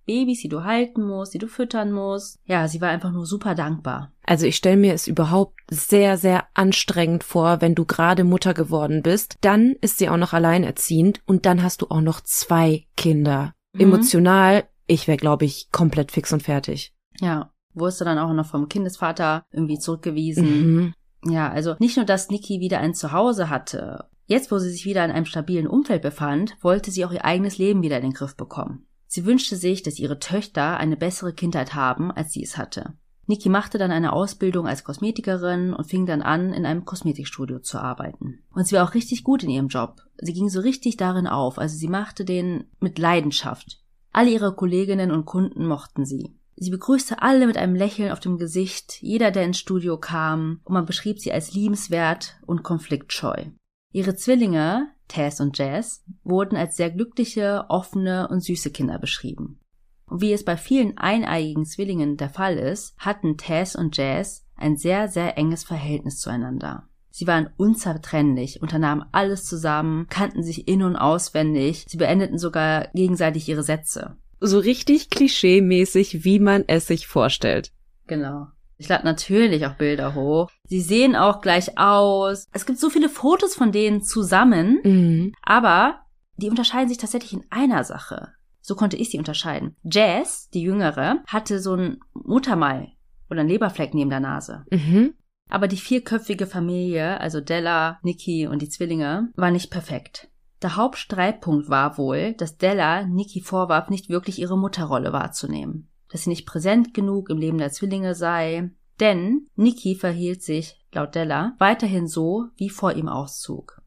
[0.05, 2.39] Babys, die du halten musst, die du füttern musst.
[2.46, 4.13] Ja, sie war einfach nur super dankbar.
[4.24, 9.03] Also ich stelle mir es überhaupt sehr, sehr anstrengend vor, wenn du gerade Mutter geworden
[9.03, 9.36] bist.
[9.41, 13.53] Dann ist sie auch noch alleinerziehend und dann hast du auch noch zwei Kinder.
[13.74, 13.81] Mhm.
[13.81, 16.93] Emotional, ich wäre, glaube ich, komplett fix und fertig.
[17.19, 20.45] Ja, wurdest du dann auch noch vom Kindesvater irgendwie zurückgewiesen.
[20.45, 20.93] Mhm.
[21.25, 24.05] Ja, also nicht nur, dass Niki wieder ein Zuhause hatte.
[24.25, 27.58] Jetzt, wo sie sich wieder in einem stabilen Umfeld befand, wollte sie auch ihr eigenes
[27.58, 28.86] Leben wieder in den Griff bekommen.
[29.08, 32.93] Sie wünschte sich, dass ihre Töchter eine bessere Kindheit haben, als sie es hatte.
[33.25, 37.79] Niki machte dann eine Ausbildung als Kosmetikerin und fing dann an, in einem Kosmetikstudio zu
[37.79, 38.39] arbeiten.
[38.53, 40.01] Und sie war auch richtig gut in ihrem Job.
[40.17, 43.84] Sie ging so richtig darin auf, also sie machte den mit Leidenschaft.
[44.12, 46.38] Alle ihre Kolleginnen und Kunden mochten sie.
[46.62, 50.74] Sie begrüßte alle mit einem Lächeln auf dem Gesicht, jeder, der ins Studio kam, und
[50.74, 53.45] man beschrieb sie als liebenswert und konfliktscheu.
[53.93, 59.62] Ihre Zwillinge, Tess und Jazz, wurden als sehr glückliche, offene und süße Kinder beschrieben.
[60.06, 64.76] Und wie es bei vielen eineiigen Zwillingen der Fall ist, hatten Tess und Jazz ein
[64.76, 66.89] sehr, sehr enges Verhältnis zueinander.
[67.10, 73.48] Sie waren unzertrennlich, unternahmen alles zusammen, kannten sich in- und auswendig, sie beendeten sogar gegenseitig
[73.48, 74.17] ihre Sätze.
[74.39, 77.71] So richtig klischee-mäßig, wie man es sich vorstellt.
[78.08, 78.47] Genau.
[78.78, 80.49] Ich lade natürlich auch Bilder hoch.
[80.65, 82.47] Sie sehen auch gleich aus.
[82.54, 85.34] Es gibt so viele Fotos von denen zusammen, Mhm.
[85.41, 85.99] aber
[86.38, 88.30] die unterscheiden sich tatsächlich in einer Sache.
[88.62, 89.75] So konnte ich sie unterscheiden.
[89.84, 92.88] Jazz, die Jüngere, hatte so ein Muttermal
[93.30, 94.63] oder einen Leberfleck neben der Nase.
[94.71, 95.13] Mhm.
[95.49, 100.30] Aber die vierköpfige Familie, also Della, Nikki und die Zwillinge, war nicht perfekt.
[100.62, 105.88] Der Hauptstreitpunkt war wohl, dass Della Nikki vorwarf, nicht wirklich ihre Mutterrolle wahrzunehmen.
[106.10, 108.72] Dass sie nicht präsent genug im Leben der Zwillinge sei.
[109.00, 113.82] Denn Nikki verhielt sich, laut Della, weiterhin so, wie vor ihm Auszug.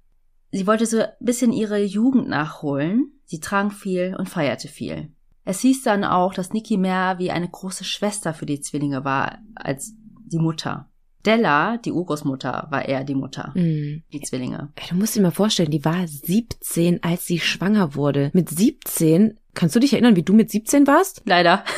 [0.51, 3.21] Sie wollte so ein bisschen ihre Jugend nachholen.
[3.25, 5.13] Sie trank viel und feierte viel.
[5.45, 9.39] Es hieß dann auch, dass Nikki mehr wie eine große Schwester für die Zwillinge war
[9.55, 10.89] als die Mutter.
[11.27, 14.03] Della, die Urgroßmutter, war eher die Mutter, Mhm.
[14.13, 14.71] die Zwillinge.
[14.77, 18.31] Ey, du musst dir mal vorstellen, die war 17, als sie schwanger wurde.
[18.33, 21.23] Mit 17, kannst du dich erinnern, wie du mit 17 warst?
[21.25, 21.65] Leider.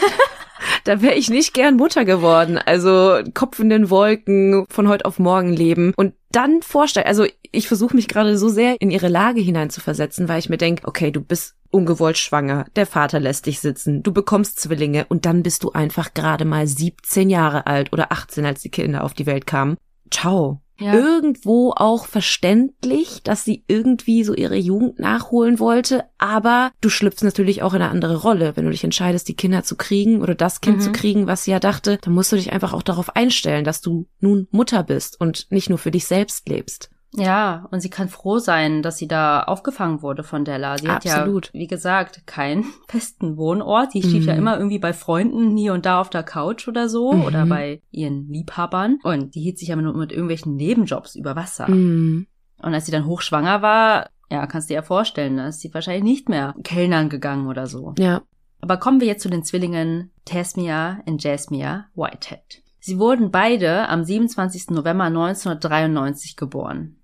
[0.85, 2.59] Da wäre ich nicht gern Mutter geworden.
[2.59, 5.93] Also Kopf in den Wolken, von heute auf morgen leben.
[5.97, 10.39] Und dann vorstellen, also ich versuche mich gerade so sehr in ihre Lage hineinzuversetzen, weil
[10.39, 14.61] ich mir denke, okay, du bist ungewollt schwanger, der Vater lässt dich sitzen, du bekommst
[14.61, 18.71] Zwillinge und dann bist du einfach gerade mal 17 Jahre alt oder 18, als die
[18.71, 19.77] Kinder auf die Welt kamen.
[20.11, 20.61] Ciao.
[20.81, 20.93] Ja.
[20.95, 27.63] Irgendwo auch verständlich, dass sie irgendwie so ihre Jugend nachholen wollte, aber du schlüpfst natürlich
[27.63, 28.57] auch in eine andere Rolle.
[28.57, 30.81] Wenn du dich entscheidest, die Kinder zu kriegen oder das Kind Mhm.
[30.81, 33.83] zu kriegen, was sie ja dachte, dann musst du dich einfach auch darauf einstellen, dass
[33.83, 36.91] du nun Mutter bist und nicht nur für dich selbst lebst.
[37.17, 40.79] Ja, und sie kann froh sein, dass sie da aufgefangen wurde von Della.
[40.79, 41.47] Sie Absolut.
[41.49, 43.93] hat ja, wie gesagt, keinen festen Wohnort.
[43.93, 44.29] Sie schlief Mhm.
[44.29, 47.23] ja immer irgendwie bei Freunden hier und da auf der Couch oder so Mhm.
[47.25, 48.99] oder bei ihren Liebhabern.
[49.05, 51.71] Und die hielt sich ja nur mit irgendwelchen Nebenjobs über Wasser.
[51.71, 52.27] Mhm.
[52.63, 55.73] Und als sie dann hochschwanger war, ja, kannst du dir ja vorstellen, da ist sie
[55.73, 57.95] wahrscheinlich nicht mehr Kellnern gegangen oder so.
[57.99, 58.23] Ja.
[58.61, 62.63] Aber kommen wir jetzt zu den Zwillingen Tasmia und Jasmia Whitehead.
[62.81, 64.71] Sie wurden beide am 27.
[64.71, 66.97] November 1993 geboren.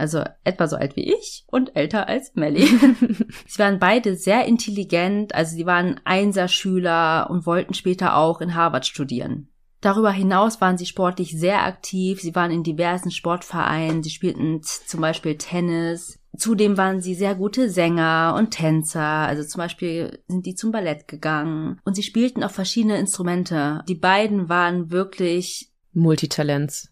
[0.00, 2.66] Also etwa so alt wie ich und älter als Melly.
[3.46, 8.86] sie waren beide sehr intelligent, also sie waren Einserschüler und wollten später auch in Harvard
[8.86, 9.48] studieren.
[9.80, 12.20] Darüber hinaus waren sie sportlich sehr aktiv.
[12.20, 14.02] Sie waren in diversen Sportvereinen.
[14.02, 16.18] Sie spielten zum Beispiel Tennis.
[16.36, 19.00] Zudem waren sie sehr gute Sänger und Tänzer.
[19.00, 21.80] Also zum Beispiel sind die zum Ballett gegangen.
[21.84, 23.82] Und sie spielten auch verschiedene Instrumente.
[23.88, 26.89] Die beiden waren wirklich Multitalents.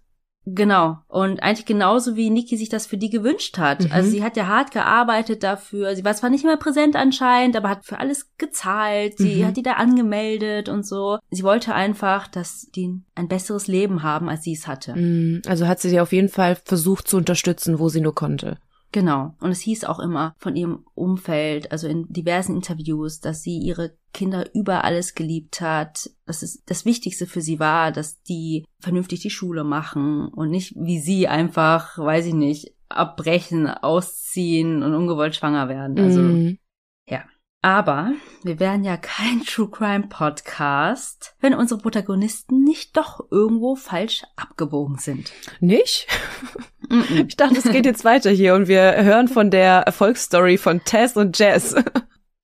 [0.55, 0.99] Genau.
[1.09, 3.85] Und eigentlich genauso wie Niki sich das für die gewünscht hat.
[3.85, 3.93] Mhm.
[3.93, 5.95] Also sie hat ja hart gearbeitet dafür.
[5.97, 9.19] Sie war zwar nicht immer präsent anscheinend, aber hat für alles gezahlt.
[9.19, 9.47] Sie mhm.
[9.47, 11.19] hat die da angemeldet und so.
[11.31, 14.95] Sie wollte einfach, dass die ein besseres Leben haben, als sie es hatte.
[14.95, 15.43] Mhm.
[15.47, 18.59] Also hat sie sie auf jeden Fall versucht zu unterstützen, wo sie nur konnte.
[18.93, 19.35] Genau.
[19.41, 23.97] Und es hieß auch immer von ihrem Umfeld, also in diversen Interviews, dass sie ihre
[24.15, 29.21] Kinder über alles geliebt hat, dass es das Wichtigste für sie war, dass die vernünftig
[29.21, 35.37] die Schule machen und nicht wie sie einfach, weiß ich nicht, abbrechen, ausziehen und ungewollt
[35.37, 35.99] schwanger werden.
[35.99, 36.59] Also, mm.
[37.61, 38.13] Aber
[38.45, 44.99] wir wären ja kein True Crime Podcast, wenn unsere Protagonisten nicht doch irgendwo falsch abgebogen
[44.99, 45.33] sind.
[45.61, 46.07] Nicht?
[47.11, 51.17] Ich dachte, es geht jetzt weiter hier und wir hören von der Erfolgsstory von Tess
[51.17, 51.75] und Jess.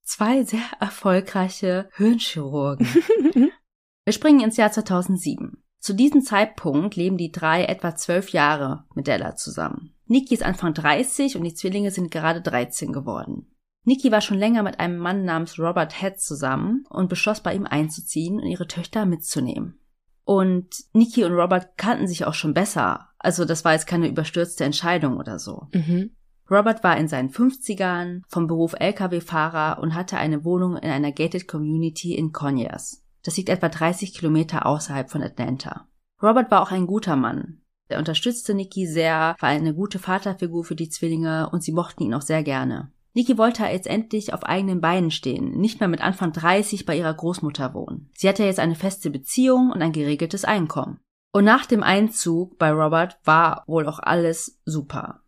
[0.02, 2.86] Zwei sehr erfolgreiche Hirnchirurgen.
[4.04, 5.62] wir springen ins Jahr 2007.
[5.78, 9.94] Zu diesem Zeitpunkt leben die drei etwa zwölf Jahre mit Della zusammen.
[10.06, 13.53] Niki ist Anfang 30 und die Zwillinge sind gerade 13 geworden.
[13.84, 17.66] Niki war schon länger mit einem Mann namens Robert Head zusammen und beschloss bei ihm
[17.66, 19.78] einzuziehen und ihre Töchter mitzunehmen.
[20.24, 23.10] Und Niki und Robert kannten sich auch schon besser.
[23.18, 25.68] Also das war jetzt keine überstürzte Entscheidung oder so.
[25.72, 26.12] Mhm.
[26.50, 31.48] Robert war in seinen 50ern, vom Beruf Lkw-Fahrer und hatte eine Wohnung in einer gated
[31.48, 33.02] Community in Conyers.
[33.22, 35.88] Das liegt etwa 30 Kilometer außerhalb von Atlanta.
[36.22, 37.60] Robert war auch ein guter Mann.
[37.88, 42.14] Er unterstützte Nikki sehr, war eine gute Vaterfigur für die Zwillinge und sie mochten ihn
[42.14, 42.90] auch sehr gerne.
[43.14, 47.14] Niki wollte jetzt endlich auf eigenen Beinen stehen, nicht mehr mit Anfang 30 bei ihrer
[47.14, 48.10] Großmutter wohnen.
[48.14, 50.98] Sie hatte jetzt eine feste Beziehung und ein geregeltes Einkommen.
[51.32, 55.22] Und nach dem Einzug bei Robert war wohl auch alles super.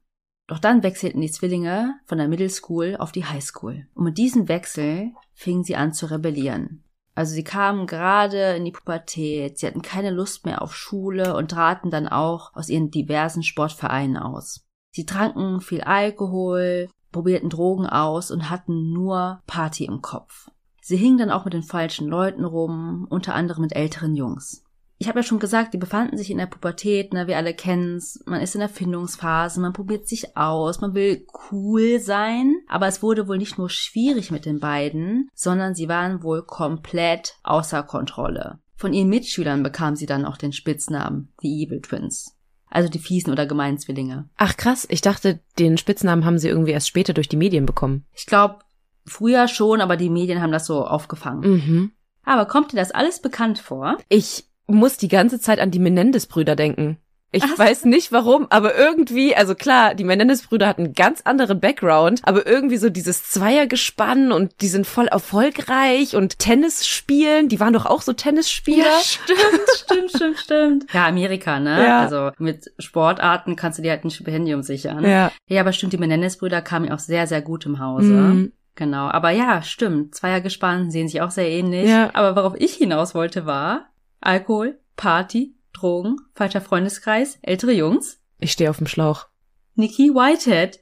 [0.49, 3.87] Doch dann wechselten die Zwillinge von der Middle School auf die High School.
[3.95, 6.85] Und mit diesem Wechsel fingen sie an zu rebellieren.
[7.15, 11.51] Also sie kamen gerade in die Pubertät, sie hatten keine Lust mehr auf Schule und
[11.51, 14.67] traten dann auch aus ihren diversen Sportvereinen aus.
[14.93, 20.51] Sie tranken viel Alkohol, probierten Drogen aus und hatten nur Party im Kopf.
[20.81, 24.63] Sie hingen dann auch mit den falschen Leuten rum, unter anderem mit älteren Jungs.
[24.99, 28.23] Ich habe ja schon gesagt, die befanden sich in der Pubertät, ne, wir alle kennen's.
[28.25, 33.03] Man ist in der Findungsphase, man probiert sich aus, man will cool sein, aber es
[33.03, 38.61] wurde wohl nicht nur schwierig mit den beiden, sondern sie waren wohl komplett außer Kontrolle.
[38.77, 42.36] Von ihren Mitschülern bekam sie dann auch den Spitznamen The Evil Twins.
[42.71, 44.29] Also die fiesen oder gemeinen Zwillinge.
[44.37, 48.05] Ach krass, ich dachte, den Spitznamen haben sie irgendwie erst später durch die Medien bekommen.
[48.13, 48.59] Ich glaube,
[49.07, 51.51] früher schon, aber die Medien haben das so aufgefangen.
[51.51, 51.93] Mhm.
[52.25, 53.99] Aber kommt dir das alles bekannt vor?
[54.09, 56.99] Ich muss die ganze Zeit an die Menendez-Brüder denken.
[57.33, 57.59] Ich Ach.
[57.59, 62.47] weiß nicht warum, aber irgendwie, also klar, die Menendez-Brüder hatten einen ganz anderen Background, aber
[62.47, 67.85] irgendwie so dieses Zweiergespann und die sind voll erfolgreich und Tennis spielen, die waren doch
[67.85, 68.85] auch so Tennisspieler.
[68.85, 69.41] Ja, stimmt,
[69.77, 70.93] stimmt, stimmt, stimmt.
[70.93, 71.85] Ja, Amerika, ne?
[71.85, 72.01] Ja.
[72.01, 75.05] Also mit Sportarten kannst du dir halt ein Stipendium sichern.
[75.05, 75.33] Ja.
[75.49, 78.13] Ja, aber stimmt, die Menendez-Brüder kamen auch sehr, sehr gut im Hause.
[78.13, 78.53] Mhm.
[78.77, 80.15] Genau, aber ja, stimmt.
[80.15, 81.89] Zweiergespann sehen sich auch sehr ähnlich.
[81.89, 82.11] Ja.
[82.13, 83.87] Aber worauf ich hinaus wollte war
[84.21, 88.21] Alkohol, Party, Drogen, falscher Freundeskreis, ältere Jungs.
[88.39, 89.27] Ich stehe auf dem Schlauch.
[89.75, 90.81] Nikki Whitehead.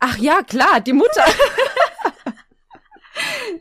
[0.00, 1.24] Ach ja, klar, die Mutter.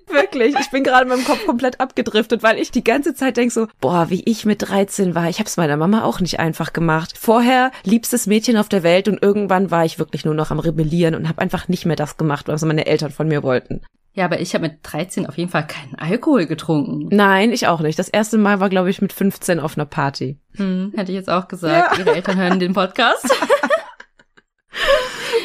[0.08, 3.52] Wirklich, ich bin gerade in meinem Kopf komplett abgedriftet, weil ich die ganze Zeit denk
[3.52, 5.30] so, boah, wie ich mit 13 war.
[5.30, 7.18] Ich habe es meiner Mama auch nicht einfach gemacht.
[7.18, 11.16] Vorher liebstes Mädchen auf der Welt und irgendwann war ich wirklich nur noch am Rebellieren
[11.16, 13.82] und habe einfach nicht mehr das gemacht, was meine Eltern von mir wollten.
[14.18, 17.08] Ja, aber ich habe mit 13 auf jeden Fall keinen Alkohol getrunken.
[17.16, 18.00] Nein, ich auch nicht.
[18.00, 20.40] Das erste Mal war, glaube ich, mit 15 auf einer Party.
[20.56, 22.00] Hm, hätte ich jetzt auch gesagt.
[22.00, 22.04] Ja.
[22.04, 23.30] Ihre Eltern hören den Podcast.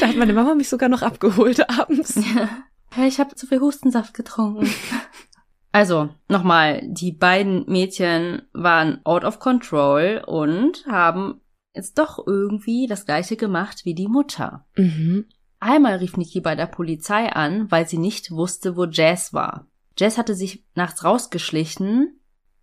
[0.00, 2.18] da hat meine Mama mich sogar noch abgeholt abends.
[2.96, 3.06] Ja.
[3.06, 4.68] Ich habe zu viel Hustensaft getrunken.
[5.70, 11.40] Also, nochmal, die beiden Mädchen waren out of control und haben
[11.74, 14.66] jetzt doch irgendwie das gleiche gemacht wie die Mutter.
[14.76, 15.26] Mhm.
[15.62, 19.68] Einmal rief Niki bei der Polizei an, weil sie nicht wusste, wo Jazz war.
[19.96, 22.18] Jazz hatte sich nachts rausgeschlichen,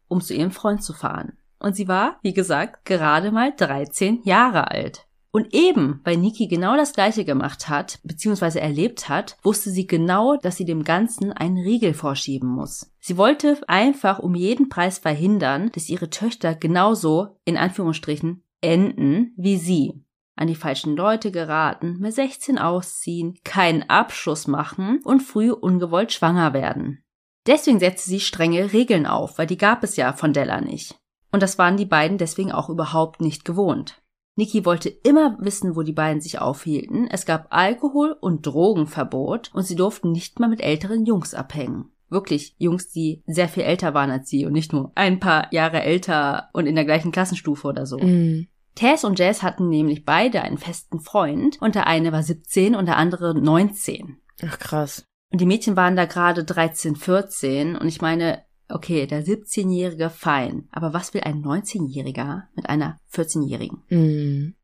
[0.10, 1.38] um zu ihrem Freund zu fahren.
[1.60, 5.08] Und sie war, wie gesagt, gerade mal 13 Jahre alt.
[5.32, 10.36] Und eben, weil Niki genau das gleiche gemacht hat, beziehungsweise erlebt hat, wusste sie genau,
[10.36, 12.92] dass sie dem Ganzen einen Riegel vorschieben muss.
[13.00, 19.56] Sie wollte einfach um jeden Preis verhindern, dass ihre Töchter genauso, in Anführungsstrichen, enden wie
[19.56, 20.04] sie.
[20.40, 26.54] An die falschen Leute geraten, mit 16 ausziehen, keinen Abschluss machen und früh ungewollt schwanger
[26.54, 27.04] werden.
[27.46, 30.98] Deswegen setzte sie strenge Regeln auf, weil die gab es ja von Della nicht.
[31.32, 34.02] Und das waren die beiden deswegen auch überhaupt nicht gewohnt.
[34.36, 37.08] Niki wollte immer wissen, wo die beiden sich aufhielten.
[37.12, 41.92] Es gab Alkohol- und Drogenverbot und sie durften nicht mal mit älteren Jungs abhängen.
[42.08, 45.82] Wirklich Jungs, die sehr viel älter waren als sie und nicht nur ein paar Jahre
[45.84, 48.00] älter und in der gleichen Klassenstufe oder so.
[48.00, 48.48] Mhm.
[48.80, 52.86] Tess und Jess hatten nämlich beide einen festen Freund und der eine war 17 und
[52.86, 54.22] der andere 19.
[54.42, 55.04] Ach krass.
[55.34, 60.70] Und die Mädchen waren da gerade 13, 14 und ich meine, okay, der 17-Jährige fein,
[60.72, 63.84] aber was will ein 19-Jähriger mit einer 14-Jährigen?
[63.90, 64.56] Mhm.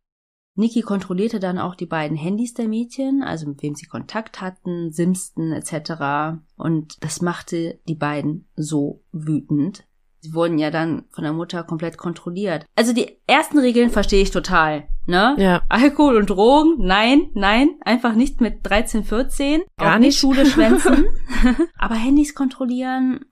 [0.57, 4.93] Niki kontrollierte dann auch die beiden Handys der Mädchen, also mit wem sie Kontakt hatten,
[4.93, 6.39] simsten etc.
[6.55, 9.83] Und das machte die beiden so wütend.
[10.25, 12.65] Sie wurden ja dann von der Mutter komplett kontrolliert.
[12.75, 15.35] Also die ersten Regeln verstehe ich total, ne?
[15.37, 15.61] Ja.
[15.69, 19.61] Alkohol und Drogen, nein, nein, einfach nicht mit 13, 14.
[19.77, 20.17] Gar auch nicht.
[20.17, 21.05] Schule schwänzen.
[21.77, 23.25] Aber Handys kontrollieren,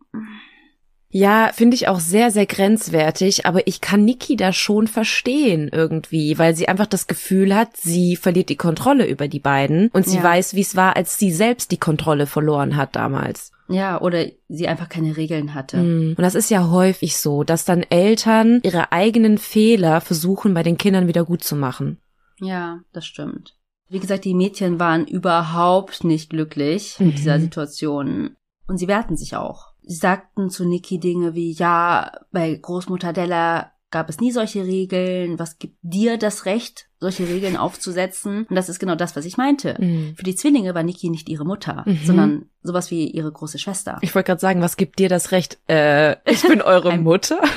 [1.09, 6.37] Ja, finde ich auch sehr, sehr grenzwertig, aber ich kann Niki da schon verstehen irgendwie,
[6.39, 10.17] weil sie einfach das Gefühl hat, sie verliert die Kontrolle über die beiden und sie
[10.17, 10.23] Ja.
[10.23, 13.51] weiß, wie es war, als sie selbst die Kontrolle verloren hat damals.
[13.73, 15.77] Ja, oder sie einfach keine Regeln hatte.
[15.77, 16.09] Mm.
[16.17, 20.77] Und das ist ja häufig so, dass dann Eltern ihre eigenen Fehler versuchen, bei den
[20.77, 21.97] Kindern wieder gut zu machen.
[22.39, 23.55] Ja, das stimmt.
[23.89, 27.15] Wie gesagt, die Mädchen waren überhaupt nicht glücklich mit Mhm.
[27.15, 28.35] dieser Situation.
[28.67, 29.73] Und sie wehrten sich auch.
[29.81, 35.39] Sie sagten zu Niki Dinge wie, ja, bei Großmutter Della gab es nie solche Regeln.
[35.39, 38.45] Was gibt dir das Recht, solche Regeln aufzusetzen?
[38.49, 39.75] Und das ist genau das, was ich meinte.
[39.79, 40.15] Mm.
[40.17, 41.99] Für die Zwillinge war Niki nicht ihre Mutter, Mhm.
[42.05, 43.99] sondern sowas wie ihre große Schwester.
[44.01, 45.59] Ich wollte gerade sagen, was gibt dir das Recht?
[45.69, 47.39] Äh, ich bin eure Mutter.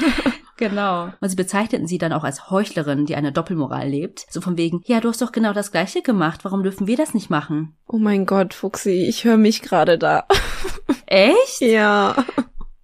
[0.58, 1.10] Genau.
[1.20, 4.24] Und sie bezeichneten sie dann auch als Heuchlerin, die eine Doppelmoral lebt.
[4.30, 6.46] So von wegen, ja, du hast doch genau das Gleiche gemacht.
[6.46, 7.74] Warum dürfen wir das nicht machen?
[7.86, 10.24] Oh mein Gott, Fuxi, ich höre mich gerade da.
[11.04, 11.60] Echt?
[11.60, 12.24] Ja.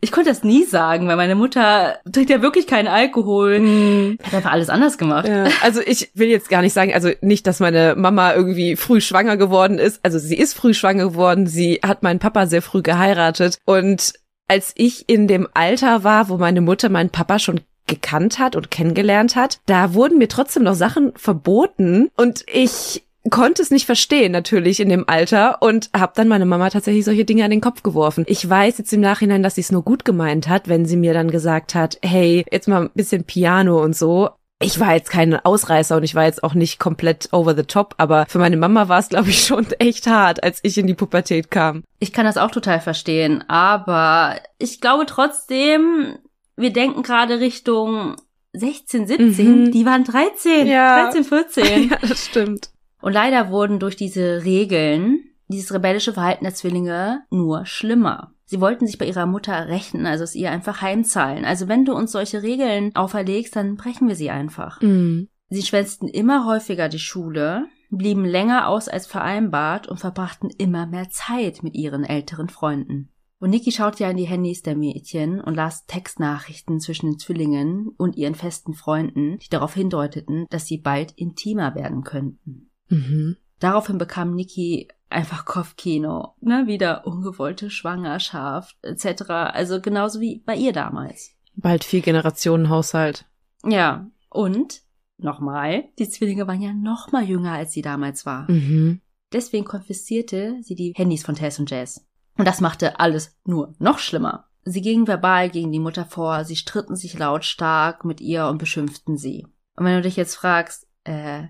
[0.05, 3.61] Ich konnte das nie sagen, weil meine Mutter trinkt ja wirklich keinen Alkohol.
[3.61, 4.19] Mm.
[4.21, 5.29] Hat einfach alles anders gemacht.
[5.29, 9.01] Ja, also ich will jetzt gar nicht sagen, also nicht, dass meine Mama irgendwie früh
[9.01, 10.01] schwanger geworden ist.
[10.03, 11.47] Also sie ist früh schwanger geworden.
[11.47, 13.59] Sie hat meinen Papa sehr früh geheiratet.
[13.65, 14.15] Und
[14.49, 18.71] als ich in dem Alter war, wo meine Mutter meinen Papa schon gekannt hat und
[18.71, 24.33] kennengelernt hat, da wurden mir trotzdem noch Sachen verboten und ich konnte es nicht verstehen
[24.33, 27.83] natürlich in dem Alter und habe dann meine Mama tatsächlich solche Dinge an den Kopf
[27.83, 28.25] geworfen.
[28.27, 31.15] Ich weiß jetzt im Nachhinein, dass sie es nur gut gemeint hat, wenn sie mir
[31.15, 34.31] dann gesagt hat, hey, jetzt mal ein bisschen Piano und so.
[34.61, 37.95] Ich war jetzt kein Ausreißer und ich war jetzt auch nicht komplett over the top,
[37.99, 40.95] aber für meine Mama war es, glaube ich, schon echt hart, als ich in die
[40.95, 41.83] Pubertät kam.
[41.99, 46.17] Ich kann das auch total verstehen, aber ich glaube trotzdem,
[46.57, 48.17] wir denken gerade Richtung
[48.53, 49.73] 16, 17, Mhm.
[49.73, 51.05] die waren 13, Ja.
[51.05, 51.65] 13, 14.
[51.91, 52.71] ja, das stimmt.
[53.03, 58.33] Und leider wurden durch diese Regeln dieses rebellische Verhalten der Zwillinge nur schlimmer.
[58.45, 61.45] Sie wollten sich bei ihrer Mutter rächen, also es ihr einfach heimzahlen.
[61.45, 64.81] Also wenn du uns solche Regeln auferlegst, dann brechen wir sie einfach.
[64.81, 65.29] Mm.
[65.49, 71.11] Sie schwänzten immer häufiger die Schule, blieben länger aus als vereinbart und verbrachten immer mehr
[71.11, 73.11] Zeit mit ihren älteren Freunden.
[73.39, 77.89] Und Niki schaute ja in die Handys der Mädchen und las Textnachrichten zwischen den Zwillingen
[77.99, 82.71] und ihren festen Freunden, die darauf hindeuteten, dass sie bald intimer werden könnten.
[82.93, 83.37] Mhm.
[83.59, 89.31] Daraufhin bekam Niki einfach Kopfkino, ne, wieder ungewollte Schwangerschaft etc.
[89.31, 91.33] Also genauso wie bei ihr damals.
[91.55, 93.27] Bald vier Generationen Haushalt.
[93.65, 94.83] Ja, und
[95.19, 98.51] nochmal, die Zwillinge waren ja noch mal jünger, als sie damals war.
[98.51, 99.01] Mhm.
[99.33, 102.07] Deswegen konfiszierte sie die Handys von Tess und Jazz.
[102.37, 104.49] Und das machte alles nur noch schlimmer.
[104.65, 109.17] Sie gingen verbal gegen die Mutter vor, sie stritten sich lautstark mit ihr und beschimpften
[109.17, 109.47] sie.
[109.77, 111.45] Und wenn du dich jetzt fragst, äh,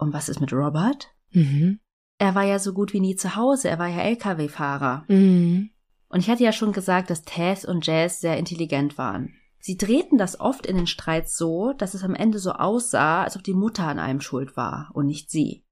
[0.00, 1.08] und was ist mit Robert?
[1.30, 1.80] Mhm.
[2.18, 5.04] Er war ja so gut wie nie zu Hause, er war ja Lkw-Fahrer.
[5.08, 5.70] Mhm.
[6.08, 9.34] Und ich hatte ja schon gesagt, dass Tess und Jazz sehr intelligent waren.
[9.60, 13.36] Sie drehten das oft in den Streits so, dass es am Ende so aussah, als
[13.36, 15.64] ob die Mutter an einem schuld war und nicht sie.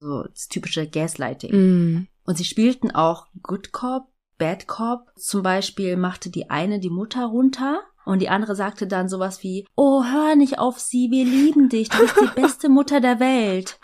[0.00, 1.52] So das typische Gaslighting.
[1.52, 2.08] Mhm.
[2.24, 5.12] Und sie spielten auch Good Cop, Bad Cop.
[5.16, 9.66] Zum Beispiel machte die eine die Mutter runter und die andere sagte dann sowas wie,
[9.76, 13.78] oh, hör nicht auf sie, wir lieben dich, du bist die beste Mutter der Welt.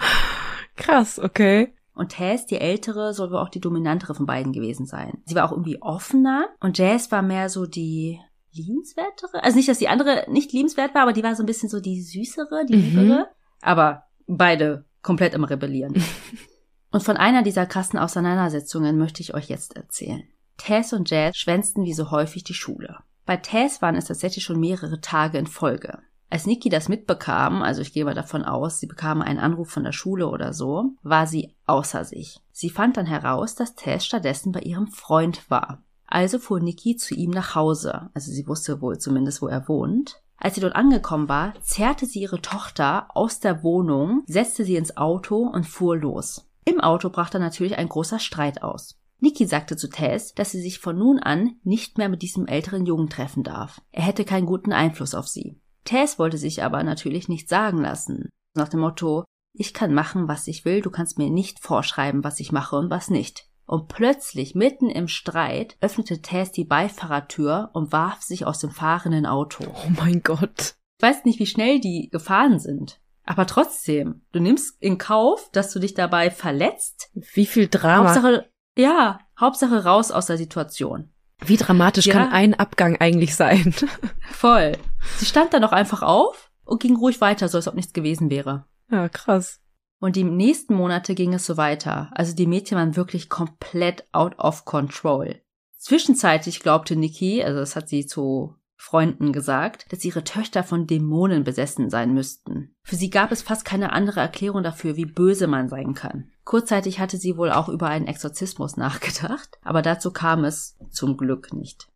[0.77, 1.73] Krass, okay.
[1.95, 5.21] Und Tess, die ältere, soll wohl auch die dominantere von beiden gewesen sein.
[5.25, 8.21] Sie war auch irgendwie offener und Jazz war mehr so die
[8.53, 9.43] liebenswertere.
[9.43, 11.81] Also nicht, dass die andere nicht liebenswert war, aber die war so ein bisschen so
[11.81, 12.83] die süßere, die Mhm.
[12.83, 13.27] liebere.
[13.61, 15.95] Aber beide komplett im Rebellieren.
[16.93, 20.23] und von einer dieser krassen Auseinandersetzungen möchte ich euch jetzt erzählen.
[20.57, 22.99] Tess und Jazz schwänzten wie so häufig die Schule.
[23.29, 25.99] Bei Tess waren es tatsächlich schon mehrere Tage in Folge.
[26.31, 29.85] Als Niki das mitbekam, also ich gehe mal davon aus, sie bekam einen Anruf von
[29.85, 32.41] der Schule oder so, war sie außer sich.
[32.53, 35.83] Sie fand dann heraus, dass Tess stattdessen bei ihrem Freund war.
[36.07, 40.23] Also fuhr Niki zu ihm nach Hause, also sie wusste wohl zumindest, wo er wohnt.
[40.39, 44.97] Als sie dort angekommen war, zerrte sie ihre Tochter aus der Wohnung, setzte sie ins
[44.97, 46.49] Auto und fuhr los.
[46.65, 48.98] Im Auto brach dann natürlich ein großer Streit aus.
[49.21, 52.87] Niki sagte zu Tess, dass sie sich von nun an nicht mehr mit diesem älteren
[52.87, 53.81] Jungen treffen darf.
[53.91, 55.61] Er hätte keinen guten Einfluss auf sie.
[55.85, 58.29] Tess wollte sich aber natürlich nicht sagen lassen.
[58.55, 62.39] Nach dem Motto, ich kann machen, was ich will, du kannst mir nicht vorschreiben, was
[62.41, 63.49] ich mache und was nicht.
[63.67, 69.27] Und plötzlich, mitten im Streit, öffnete Tess die Beifahrertür und warf sich aus dem fahrenden
[69.27, 69.65] Auto.
[69.67, 70.77] Oh mein Gott.
[70.99, 73.01] Ich weiß nicht, wie schnell die gefahren sind.
[73.25, 77.11] Aber trotzdem, du nimmst in Kauf, dass du dich dabei verletzt.
[77.35, 78.09] Wie viel Drama.
[78.09, 81.11] Hauptsache, ja, Hauptsache raus aus der Situation.
[81.45, 82.15] Wie dramatisch Ja.
[82.15, 83.75] kann ein Abgang eigentlich sein?
[84.33, 84.73] Voll.
[85.19, 88.31] Sie stand dann auch einfach auf und ging ruhig weiter, so als ob nichts gewesen
[88.31, 88.65] wäre.
[88.91, 89.61] ja, krass.
[90.01, 92.11] Und die nächsten Monate ging es so weiter.
[92.13, 95.41] Also die Mädchen waren wirklich komplett out of control.
[95.77, 101.43] Zwischenzeitlich glaubte Nikki, also das hat sie zu Freunden gesagt, dass ihre Töchter von Dämonen
[101.43, 102.77] besessen sein müssten.
[102.85, 106.31] Für sie gab es fast keine andere Erklärung dafür, wie böse man sein kann.
[106.45, 111.53] Kurzzeitig hatte sie wohl auch über einen Exorzismus nachgedacht, aber dazu kam es zum Glück
[111.53, 111.89] nicht.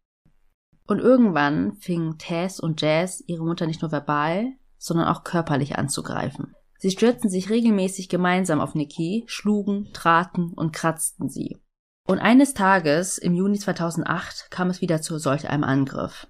[0.87, 6.57] Und irgendwann fingen Tess und Jazz ihre Mutter nicht nur verbal, sondern auch körperlich anzugreifen.
[6.79, 11.63] Sie stürzten sich regelmäßig gemeinsam auf Nikki, schlugen, traten und kratzten sie.
[12.09, 16.27] Und eines Tages, im Juni 2008, kam es wieder zu solch einem Angriff.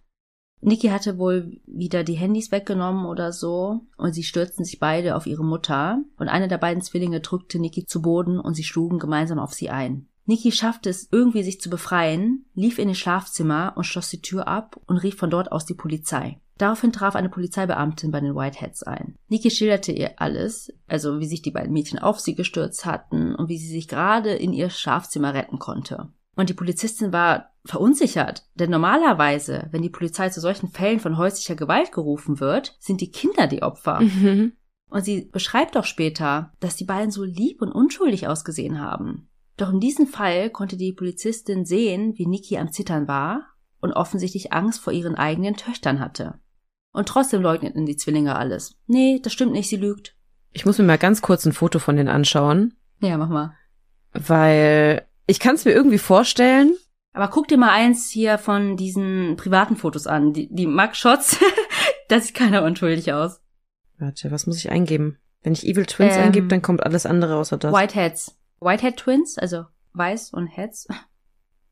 [0.64, 5.27] Nikki hatte wohl wieder die Handys weggenommen oder so, und sie stürzten sich beide auf
[5.27, 9.40] ihre Mutter, und einer der beiden Zwillinge drückte Nikki zu Boden und sie schlugen gemeinsam
[9.40, 10.07] auf sie ein.
[10.25, 14.46] Nikki schaffte es irgendwie, sich zu befreien, lief in ihr Schlafzimmer und schloss die Tür
[14.46, 16.38] ab und rief von dort aus die Polizei.
[16.59, 19.16] Daraufhin traf eine Polizeibeamtin bei den Whiteheads ein.
[19.27, 23.48] Nikki schilderte ihr alles, also wie sich die beiden Mädchen auf sie gestürzt hatten und
[23.48, 26.11] wie sie sich gerade in ihr Schlafzimmer retten konnte.
[26.37, 31.55] Und die Polizistin war verunsichert, denn normalerweise, wenn die Polizei zu solchen Fällen von häuslicher
[31.55, 34.01] Gewalt gerufen wird, sind die Kinder die Opfer.
[34.01, 34.53] Mhm.
[34.88, 39.29] Und sie beschreibt auch später, dass die beiden so lieb und unschuldig ausgesehen haben.
[39.57, 43.46] Doch in diesem Fall konnte die Polizistin sehen, wie Niki am Zittern war
[43.81, 46.40] und offensichtlich Angst vor ihren eigenen Töchtern hatte.
[46.92, 48.75] Und trotzdem leugneten die Zwillinge alles.
[48.87, 50.14] Nee, das stimmt nicht, sie lügt.
[50.53, 53.55] Ich muss mir mal ganz kurz ein Foto von denen anschauen, Ja, mach mal.
[54.12, 56.75] weil ich kann es mir irgendwie vorstellen.
[57.12, 60.33] Aber guck dir mal eins hier von diesen privaten Fotos an.
[60.33, 61.38] Die, die Mugshots,
[62.09, 63.40] da sieht keiner unschuldig aus.
[63.98, 65.18] Warte, was muss ich eingeben?
[65.42, 67.72] Wenn ich Evil Twins Ähm, eingebe, dann kommt alles andere außer das.
[67.72, 68.37] Whiteheads.
[68.61, 70.88] Whitehead Twins, also Weiß und Heads.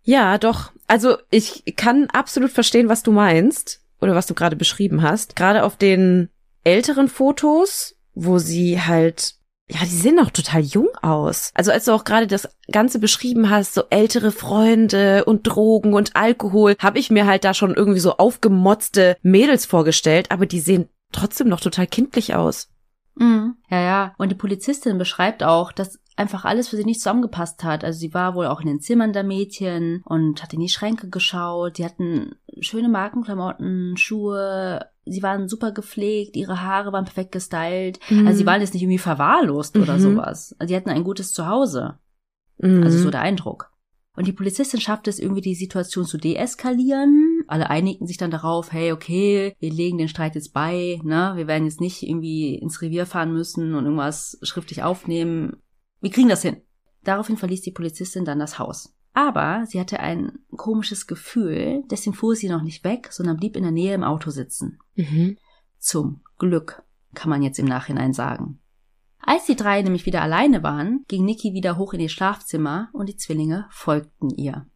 [0.02, 0.72] Ja, doch.
[0.86, 5.36] Also ich kann absolut verstehen, was du meinst oder was du gerade beschrieben hast.
[5.36, 6.28] Gerade auf den
[6.64, 9.36] älteren Fotos, wo sie halt,
[9.70, 11.52] ja, die sehen auch total jung aus.
[11.54, 16.16] Also als du auch gerade das Ganze beschrieben hast, so ältere Freunde und Drogen und
[16.16, 20.88] Alkohol, habe ich mir halt da schon irgendwie so aufgemotzte Mädels vorgestellt, aber die sehen
[21.12, 22.68] trotzdem noch total kindlich aus.
[23.14, 23.56] Mhm.
[23.70, 24.14] Ja, ja.
[24.18, 27.84] Und die Polizistin beschreibt auch, dass einfach alles für sie nicht zusammengepasst hat.
[27.84, 31.08] Also sie war wohl auch in den Zimmern der Mädchen und hat in die Schränke
[31.08, 31.78] geschaut.
[31.78, 34.86] Die hatten schöne Markenklamotten, Schuhe.
[35.12, 37.98] Sie waren super gepflegt, ihre Haare waren perfekt gestylt.
[38.10, 40.00] Also sie waren jetzt nicht irgendwie verwahrlost oder Mhm.
[40.00, 40.54] sowas.
[40.58, 41.98] Also sie hatten ein gutes Zuhause.
[42.58, 42.82] Mhm.
[42.82, 43.70] Also so der Eindruck.
[44.16, 47.42] Und die Polizistin schaffte es irgendwie, die Situation zu deeskalieren.
[47.46, 51.32] Alle einigten sich dann darauf, hey, okay, wir legen den Streit jetzt bei, ne?
[51.36, 55.62] Wir werden jetzt nicht irgendwie ins Revier fahren müssen und irgendwas schriftlich aufnehmen.
[56.00, 56.56] Wir kriegen das hin.
[57.02, 58.94] Daraufhin verließ die Polizistin dann das Haus.
[59.12, 63.64] Aber sie hatte ein komisches Gefühl, deswegen fuhr sie noch nicht weg, sondern blieb in
[63.64, 64.78] der Nähe im Auto sitzen.
[64.94, 65.36] Mhm.
[65.78, 66.82] Zum Glück,
[67.14, 68.60] kann man jetzt im Nachhinein sagen.
[69.18, 73.08] Als die drei nämlich wieder alleine waren, ging Niki wieder hoch in ihr Schlafzimmer und
[73.08, 74.66] die Zwillinge folgten ihr.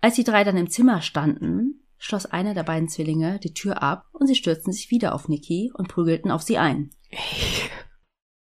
[0.00, 4.06] Als die drei dann im Zimmer standen, schloss einer der beiden Zwillinge die Tür ab
[4.12, 6.90] und sie stürzten sich wieder auf Niki und prügelten auf sie ein.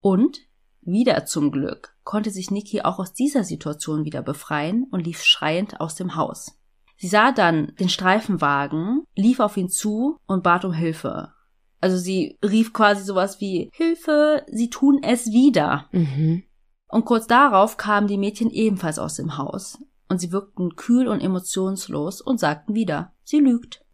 [0.03, 0.39] Und,
[0.83, 5.81] wieder zum Glück, konnte sich Niki auch aus dieser Situation wieder befreien und lief schreiend
[5.81, 6.59] aus dem Haus.
[6.97, 11.33] Sie sah dann den Streifenwagen, lief auf ihn zu und bat um Hilfe.
[11.81, 15.89] Also sie rief quasi sowas wie Hilfe, sie tun es wieder.
[15.93, 16.43] Mhm.
[16.89, 19.79] Und kurz darauf kamen die Mädchen ebenfalls aus dem Haus.
[20.09, 23.85] Und sie wirkten kühl und emotionslos und sagten wieder, sie lügt.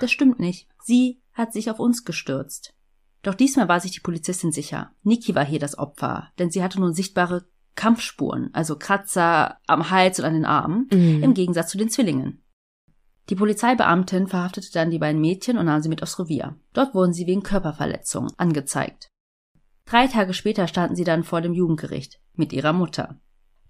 [0.00, 0.68] Das stimmt nicht.
[0.82, 2.74] Sie hat sich auf uns gestürzt.
[3.22, 4.90] Doch diesmal war sich die Polizistin sicher.
[5.02, 10.18] Niki war hier das Opfer, denn sie hatte nun sichtbare Kampfspuren, also Kratzer am Hals
[10.18, 11.22] und an den Armen, Mhm.
[11.22, 12.42] im Gegensatz zu den Zwillingen.
[13.30, 16.56] Die Polizeibeamtin verhaftete dann die beiden Mädchen und nahm sie mit aufs Revier.
[16.72, 19.08] Dort wurden sie wegen Körperverletzung angezeigt.
[19.86, 23.20] Drei Tage später standen sie dann vor dem Jugendgericht mit ihrer Mutter.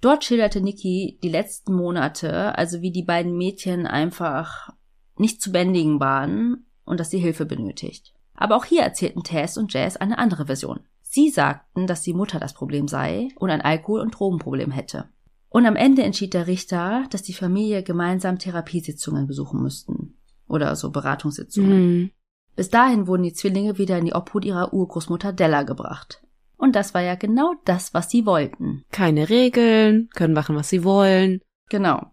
[0.00, 4.70] Dort schilderte Niki die letzten Monate, also wie die beiden Mädchen einfach
[5.16, 8.11] nicht zu bändigen waren und dass sie Hilfe benötigt.
[8.34, 10.80] Aber auch hier erzählten Tess und Jazz eine andere Version.
[11.02, 15.10] Sie sagten, dass die Mutter das Problem sei und ein Alkohol- und Drogenproblem hätte.
[15.50, 20.16] Und am Ende entschied der Richter, dass die Familie gemeinsam Therapiesitzungen besuchen müssten.
[20.48, 21.96] Oder so Beratungssitzungen.
[21.98, 22.10] Mhm.
[22.56, 26.22] Bis dahin wurden die Zwillinge wieder in die Obhut ihrer Urgroßmutter Della gebracht.
[26.56, 28.84] Und das war ja genau das, was sie wollten.
[28.92, 31.40] Keine Regeln, können machen, was sie wollen.
[31.68, 32.11] Genau.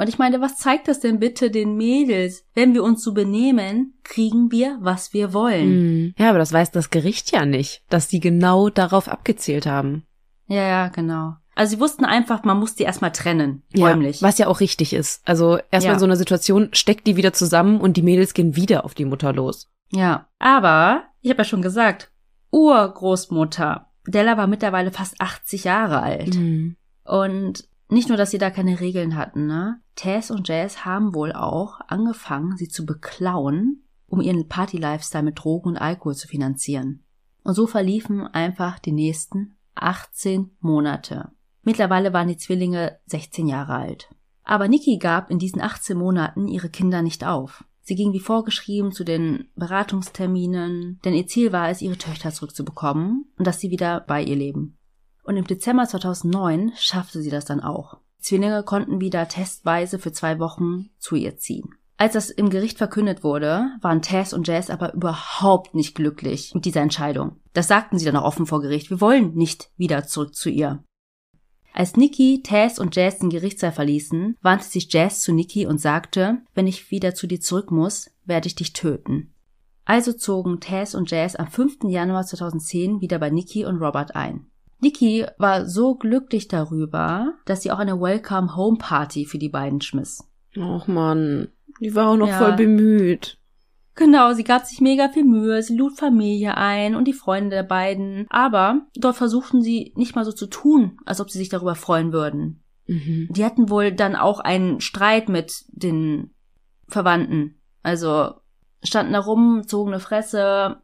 [0.00, 2.46] Und ich meine, was zeigt das denn bitte den Mädels?
[2.54, 5.68] Wenn wir uns so benehmen, kriegen wir, was wir wollen.
[5.68, 6.14] Mhm.
[6.16, 10.06] Ja, aber das weiß das Gericht ja nicht, dass die genau darauf abgezielt haben.
[10.46, 11.34] Ja, ja, genau.
[11.54, 14.22] Also sie wussten einfach, man muss die erstmal trennen, räumlich.
[14.22, 15.20] Ja, was ja auch richtig ist.
[15.28, 15.92] Also erstmal ja.
[15.92, 19.04] in so einer Situation steckt die wieder zusammen und die Mädels gehen wieder auf die
[19.04, 19.68] Mutter los.
[19.92, 22.10] Ja, aber ich habe ja schon gesagt,
[22.52, 23.90] Urgroßmutter.
[24.06, 26.36] Della war mittlerweile fast 80 Jahre alt.
[26.36, 26.76] Mhm.
[27.04, 29.80] Und nicht nur, dass sie da keine Regeln hatten, ne?
[29.94, 35.70] Tess und Jazz haben wohl auch angefangen, sie zu beklauen, um ihren Party-Lifestyle mit Drogen
[35.70, 37.04] und Alkohol zu finanzieren.
[37.42, 41.30] Und so verliefen einfach die nächsten 18 Monate.
[41.62, 44.10] Mittlerweile waren die Zwillinge 16 Jahre alt.
[44.44, 47.64] Aber Nikki gab in diesen 18 Monaten ihre Kinder nicht auf.
[47.82, 53.26] Sie ging wie vorgeschrieben zu den Beratungsterminen, denn ihr Ziel war es, ihre Töchter zurückzubekommen
[53.36, 54.78] und dass sie wieder bei ihr leben.
[55.30, 57.98] Und im Dezember 2009 schaffte sie das dann auch.
[58.18, 61.76] Zwillinge konnten wieder testweise für zwei Wochen zu ihr ziehen.
[61.96, 66.64] Als das im Gericht verkündet wurde, waren Tess und Jazz aber überhaupt nicht glücklich mit
[66.64, 67.36] dieser Entscheidung.
[67.52, 68.90] Das sagten sie dann auch offen vor Gericht.
[68.90, 70.82] Wir wollen nicht wieder zurück zu ihr.
[71.72, 76.38] Als Nikki, Tess und Jazz den Gerichtssaal verließen, wandte sich Jazz zu Nikki und sagte,
[76.54, 79.32] wenn ich wieder zu dir zurück muss, werde ich dich töten.
[79.84, 81.84] Also zogen Tess und Jazz am 5.
[81.84, 84.49] Januar 2010 wieder bei Nikki und Robert ein.
[84.80, 89.80] Nikki war so glücklich darüber, dass sie auch eine Welcome Home Party für die beiden
[89.80, 90.26] schmiss.
[90.56, 91.48] Och man,
[91.80, 92.38] die war auch noch ja.
[92.38, 93.38] voll bemüht.
[93.94, 97.62] Genau, sie gab sich mega viel Mühe, sie lud Familie ein und die Freunde der
[97.64, 101.74] beiden, aber dort versuchten sie nicht mal so zu tun, als ob sie sich darüber
[101.74, 102.62] freuen würden.
[102.86, 103.28] Mhm.
[103.30, 106.30] Die hatten wohl dann auch einen Streit mit den
[106.88, 107.60] Verwandten.
[107.82, 108.34] Also
[108.82, 110.80] standen da rum, zogen eine Fresse,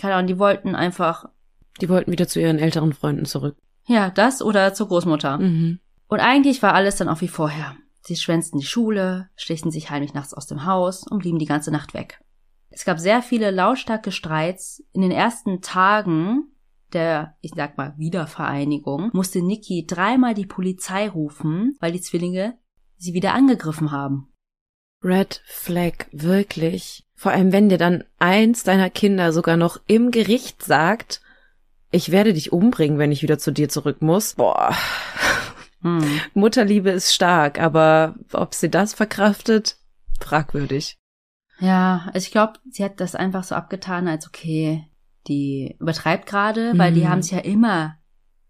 [0.00, 1.28] keine Ahnung, die wollten einfach
[1.80, 3.56] die wollten wieder zu ihren älteren Freunden zurück.
[3.86, 5.38] Ja, das oder zur Großmutter.
[5.38, 5.80] Mhm.
[6.08, 7.76] Und eigentlich war alles dann auch wie vorher.
[8.00, 11.70] Sie schwänzten die Schule, schlichen sich heimlich nachts aus dem Haus und blieben die ganze
[11.70, 12.20] Nacht weg.
[12.70, 14.84] Es gab sehr viele lautstarke Streits.
[14.92, 16.52] In den ersten Tagen
[16.92, 22.58] der, ich sag mal, Wiedervereinigung musste Nikki dreimal die Polizei rufen, weil die Zwillinge
[22.96, 24.32] sie wieder angegriffen haben.
[25.02, 27.04] Red Flag, wirklich.
[27.14, 31.20] Vor allem, wenn dir dann eins deiner Kinder sogar noch im Gericht sagt,
[31.96, 34.34] ich werde dich umbringen, wenn ich wieder zu dir zurück muss.
[34.34, 34.74] Boah.
[35.82, 36.20] Hm.
[36.34, 39.76] Mutterliebe ist stark, aber ob sie das verkraftet,
[40.20, 40.96] fragwürdig.
[41.58, 44.84] Ja, also ich glaube, sie hat das einfach so abgetan, als okay,
[45.26, 47.08] die übertreibt gerade, weil die mhm.
[47.08, 47.96] haben sich ja immer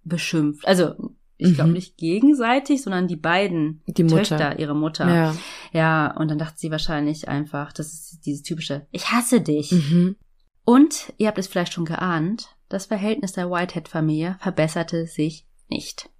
[0.02, 0.66] beschimpft.
[0.66, 1.74] Also ich glaube mhm.
[1.74, 4.16] nicht gegenseitig, sondern die beiden die Mutter.
[4.16, 5.08] Töchter, ihre Mutter.
[5.08, 5.36] Ja.
[5.72, 9.72] ja, und dann dachte sie wahrscheinlich einfach, das ist dieses typische, ich hasse dich.
[9.72, 10.16] Mhm.
[10.64, 16.10] Und ihr habt es vielleicht schon geahnt, das Verhältnis der Whitehead-Familie verbesserte sich nicht.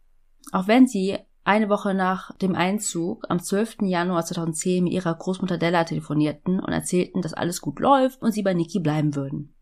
[0.53, 3.83] Auch wenn sie eine Woche nach dem Einzug am 12.
[3.83, 8.43] Januar 2010 mit ihrer Großmutter Della telefonierten und erzählten, dass alles gut läuft und sie
[8.43, 9.55] bei Nikki bleiben würden.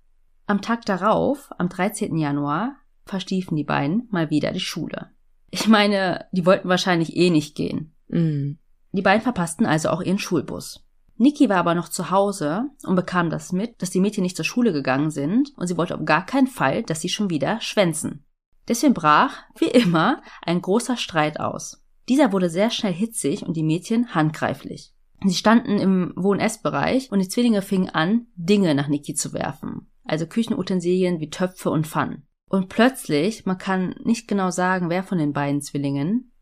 [0.46, 2.16] Am Tag darauf, am 13.
[2.16, 5.10] Januar, verstiefen die beiden mal wieder die Schule.
[5.50, 7.94] Ich meine, die wollten wahrscheinlich eh nicht gehen.
[8.08, 8.58] Mhm.
[8.92, 10.83] Die beiden verpassten also auch ihren Schulbus.
[11.16, 14.44] Niki war aber noch zu Hause und bekam das mit, dass die Mädchen nicht zur
[14.44, 18.24] Schule gegangen sind und sie wollte auf gar keinen Fall, dass sie schon wieder schwänzen.
[18.66, 21.82] Deswegen brach, wie immer, ein großer Streit aus.
[22.08, 24.92] Dieser wurde sehr schnell hitzig und die Mädchen handgreiflich.
[25.24, 29.90] Sie standen im Wohn-Ess-Bereich und die Zwillinge fingen an, Dinge nach Niki zu werfen.
[30.04, 32.26] Also Küchenutensilien wie Töpfe und Pfannen.
[32.48, 36.32] Und plötzlich, man kann nicht genau sagen, wer von den beiden Zwillingen,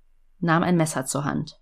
[0.41, 1.61] nahm ein Messer zur Hand.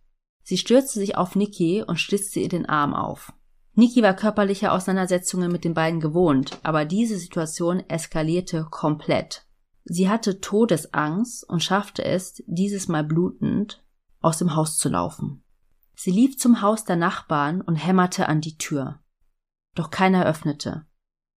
[0.51, 3.33] Sie stürzte sich auf Niki und schlitzte ihr den Arm auf.
[3.75, 9.47] Niki war körperliche Auseinandersetzungen mit den beiden gewohnt, aber diese Situation eskalierte komplett.
[9.85, 13.85] Sie hatte Todesangst und schaffte es, dieses Mal blutend,
[14.19, 15.45] aus dem Haus zu laufen.
[15.95, 18.99] Sie lief zum Haus der Nachbarn und hämmerte an die Tür.
[19.77, 20.85] Doch keiner öffnete.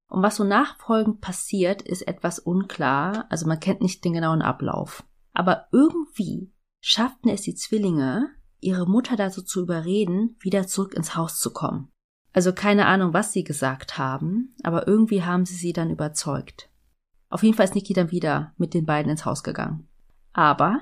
[0.07, 5.03] Und was so nachfolgend passiert, ist etwas unklar, also man kennt nicht den genauen Ablauf.
[5.33, 6.51] Aber irgendwie
[6.81, 8.31] schafften es die Zwillinge,
[8.63, 11.89] ihre Mutter dazu zu überreden, wieder zurück ins Haus zu kommen.
[12.33, 16.69] Also keine Ahnung, was sie gesagt haben, aber irgendwie haben sie sie dann überzeugt.
[17.29, 19.87] Auf jeden Fall ist Niki dann wieder mit den beiden ins Haus gegangen.
[20.33, 20.81] Aber,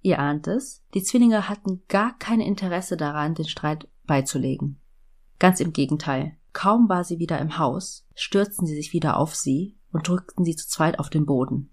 [0.00, 4.80] ihr ahnt es, die Zwillinge hatten gar kein Interesse daran, den Streit beizulegen.
[5.38, 6.36] Ganz im Gegenteil.
[6.52, 10.56] Kaum war sie wieder im Haus, stürzten sie sich wieder auf sie und drückten sie
[10.56, 11.70] zu zweit auf den Boden.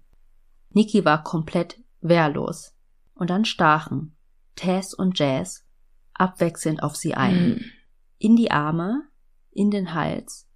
[0.70, 2.74] Niki war komplett wehrlos.
[3.14, 4.16] Und dann stachen
[4.58, 5.64] Tess und Jazz
[6.14, 7.50] abwechselnd auf sie ein.
[7.50, 7.64] Mhm.
[8.18, 9.04] In die Arme,
[9.52, 10.48] in den Hals,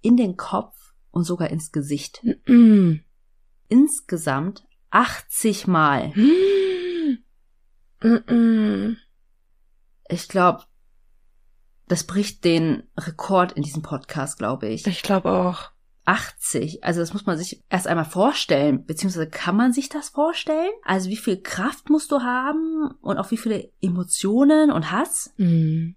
[0.00, 2.24] in den Kopf und sogar ins Gesicht.
[2.46, 3.02] Mhm.
[3.68, 6.12] Insgesamt 80 Mal.
[6.14, 7.18] Mhm.
[10.08, 10.62] Ich glaube,
[11.88, 14.86] das bricht den Rekord in diesem Podcast, glaube ich.
[14.86, 15.72] Ich glaube auch.
[16.08, 16.82] 80.
[16.82, 20.70] Also das muss man sich erst einmal vorstellen, beziehungsweise kann man sich das vorstellen?
[20.82, 25.32] Also wie viel Kraft musst du haben und auch wie viele Emotionen und Hass?
[25.36, 25.96] Mhm.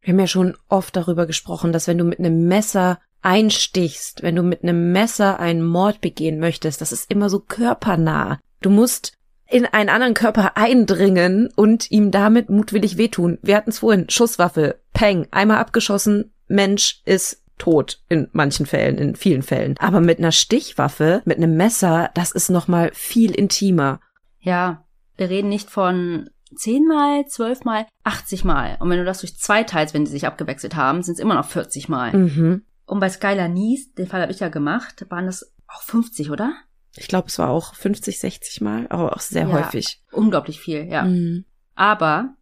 [0.00, 4.36] Wir haben ja schon oft darüber gesprochen, dass wenn du mit einem Messer einstichst, wenn
[4.36, 8.40] du mit einem Messer einen Mord begehen möchtest, das ist immer so körpernah.
[8.60, 9.12] Du musst
[9.48, 13.38] in einen anderen Körper eindringen und ihm damit mutwillig wehtun.
[13.42, 19.16] Wir hatten es vorhin, Schusswaffe, Peng, einmal abgeschossen, Mensch ist tot in manchen Fällen, in
[19.16, 19.76] vielen Fällen.
[19.78, 24.00] Aber mit einer Stichwaffe, mit einem Messer, das ist noch mal viel intimer.
[24.40, 24.84] Ja,
[25.16, 28.76] wir reden nicht von zehnmal, zwölfmal, achtzigmal.
[28.80, 31.34] Und wenn du das durch zwei teilst, wenn die sich abgewechselt haben, sind es immer
[31.34, 32.12] noch 40 Mal.
[32.12, 32.62] Mhm.
[32.84, 36.54] Und bei Skylar Nies, den Fall habe ich ja gemacht, waren das auch 50, oder?
[36.96, 40.02] Ich glaube, es war auch 50, 60 Mal, aber auch sehr ja, häufig.
[40.12, 41.04] Unglaublich viel, ja.
[41.04, 41.44] Mhm.
[41.74, 42.34] Aber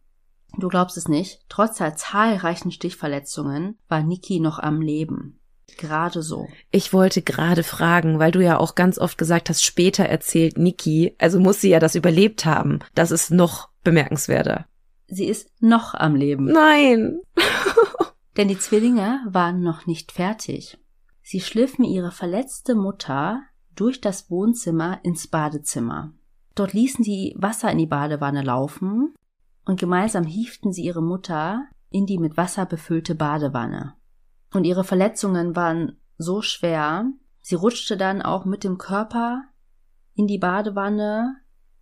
[0.57, 5.39] Du glaubst es nicht, trotz der zahlreichen Stichverletzungen war Niki noch am Leben.
[5.77, 6.47] Gerade so.
[6.71, 11.15] Ich wollte gerade fragen, weil du ja auch ganz oft gesagt hast, später erzählt Niki,
[11.17, 12.79] also muss sie ja das überlebt haben.
[12.93, 14.65] Das ist noch bemerkenswerter.
[15.07, 16.45] Sie ist noch am Leben.
[16.45, 17.19] Nein.
[18.37, 20.77] Denn die Zwillinge waren noch nicht fertig.
[21.21, 23.41] Sie schliffen ihre verletzte Mutter
[23.75, 26.13] durch das Wohnzimmer ins Badezimmer.
[26.53, 29.13] Dort ließen sie Wasser in die Badewanne laufen
[29.65, 33.95] und gemeinsam hieften sie ihre Mutter in die mit Wasser befüllte Badewanne.
[34.53, 37.11] Und ihre Verletzungen waren so schwer,
[37.41, 39.43] sie rutschte dann auch mit dem Körper
[40.13, 41.35] in die Badewanne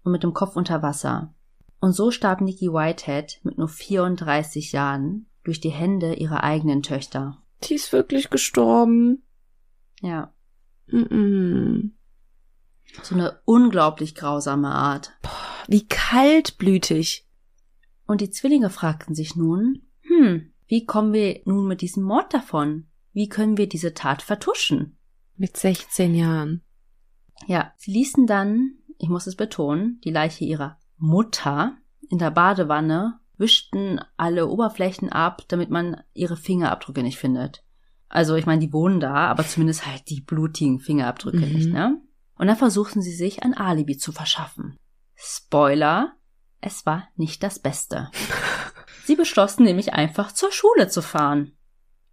[0.03, 1.33] und mit dem Kopf unter Wasser.
[1.79, 7.43] Und so starb Nikki Whitehead mit nur 34 Jahren durch die Hände ihrer eigenen Töchter.
[7.63, 9.23] Die ist wirklich gestorben.
[10.01, 10.33] Ja.
[10.87, 11.91] Mm -mm.
[13.01, 15.13] So eine unglaublich grausame Art.
[15.21, 15.31] Boah,
[15.67, 17.27] wie kaltblütig.
[18.05, 22.87] Und die Zwillinge fragten sich nun, hm, wie kommen wir nun mit diesem Mord davon?
[23.11, 24.97] Wie können wir diese Tat vertuschen?
[25.35, 26.63] Mit 16 Jahren.
[27.47, 31.77] Ja, sie ließen dann, ich muss es betonen, die Leiche ihrer Mutter
[32.09, 37.63] in der Badewanne, wischten alle Oberflächen ab, damit man ihre Fingerabdrücke nicht findet.
[38.07, 41.53] Also ich meine, die wohnen da, aber zumindest halt die blutigen Fingerabdrücke mhm.
[41.53, 41.99] nicht, ne?
[42.35, 44.77] Und dann versuchten sie sich ein Alibi zu verschaffen.
[45.15, 46.13] Spoiler,
[46.63, 48.09] es war nicht das Beste.
[49.03, 51.51] Sie beschlossen nämlich einfach zur Schule zu fahren.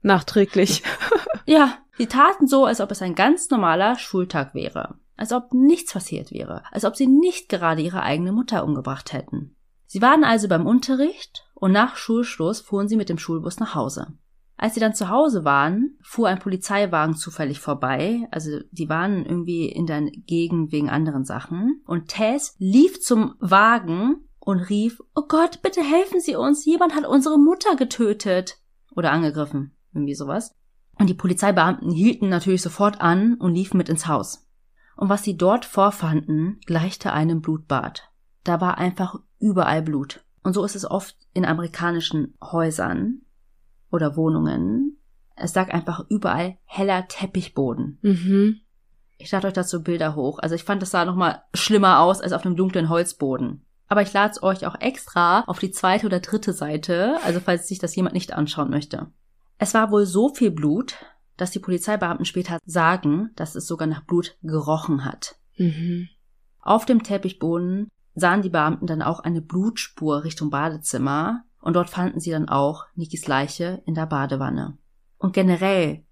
[0.03, 0.83] Nachträglich.
[1.47, 4.97] ja, sie taten so, als ob es ein ganz normaler Schultag wäre.
[5.17, 6.63] Als ob nichts passiert wäre.
[6.73, 9.55] Als ob sie nicht gerade ihre eigene Mutter umgebracht hätten.
[9.87, 14.15] Sie waren also beim Unterricht und nach Schulschluss fuhren sie mit dem Schulbus nach Hause.
[14.57, 18.27] Als sie dann zu Hause waren, fuhr ein Polizeiwagen zufällig vorbei.
[18.31, 21.83] Also die waren irgendwie in der Gegend wegen anderen Sachen.
[21.87, 27.07] Und Tess lief zum Wagen und rief, Oh Gott, bitte helfen Sie uns, jemand hat
[27.07, 28.59] unsere Mutter getötet.
[28.95, 30.55] Oder angegriffen, irgendwie sowas.
[30.99, 34.47] Und die Polizeibeamten hielten natürlich sofort an und liefen mit ins Haus.
[34.97, 38.11] Und was sie dort vorfanden, gleichte einem Blutbad.
[38.45, 40.25] Da war einfach überall Blut.
[40.43, 43.23] Und so ist es oft in amerikanischen Häusern
[43.91, 44.99] oder Wohnungen.
[45.37, 47.99] Es lag einfach überall heller Teppichboden.
[48.03, 48.61] Mhm.
[49.17, 50.39] Ich lade euch dazu Bilder hoch.
[50.39, 53.65] Also ich fand, das sah nochmal schlimmer aus als auf einem dunklen Holzboden.
[53.91, 57.67] Aber ich lade es euch auch extra auf die zweite oder dritte Seite, also falls
[57.67, 59.09] sich das jemand nicht anschauen möchte.
[59.59, 60.95] Es war wohl so viel Blut,
[61.37, 65.35] dass die Polizeibeamten später sagen, dass es sogar nach Blut gerochen hat.
[65.57, 66.09] Mhm.
[66.61, 72.21] Auf dem Teppichboden sahen die Beamten dann auch eine Blutspur Richtung Badezimmer und dort fanden
[72.21, 74.79] sie dann auch Nikis Leiche in der Badewanne.
[75.19, 76.05] Und generell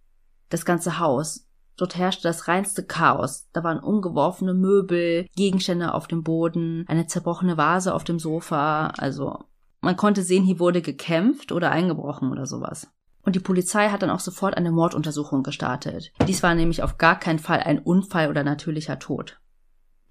[0.49, 1.48] das ganze Haus
[1.79, 3.49] Dort herrschte das reinste Chaos.
[3.53, 8.89] Da waren umgeworfene Möbel, Gegenstände auf dem Boden, eine zerbrochene Vase auf dem Sofa.
[8.99, 9.45] Also
[9.81, 12.89] man konnte sehen, hier wurde gekämpft oder eingebrochen oder sowas.
[13.23, 16.13] Und die Polizei hat dann auch sofort eine Morduntersuchung gestartet.
[16.27, 19.39] Dies war nämlich auf gar keinen Fall ein Unfall oder natürlicher Tod.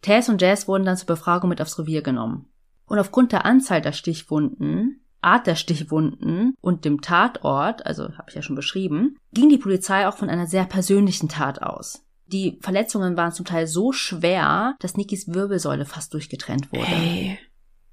[0.02, 2.48] Tess und Jazz wurden dann zur Befragung mit aufs Revier genommen.
[2.86, 8.36] Und aufgrund der Anzahl der Stichwunden Art der Stichwunden und dem Tatort, also habe ich
[8.36, 12.06] ja schon beschrieben, ging die Polizei auch von einer sehr persönlichen Tat aus.
[12.28, 16.86] Die Verletzungen waren zum Teil so schwer, dass Nikis Wirbelsäule fast durchgetrennt wurde.
[16.86, 17.40] Hey,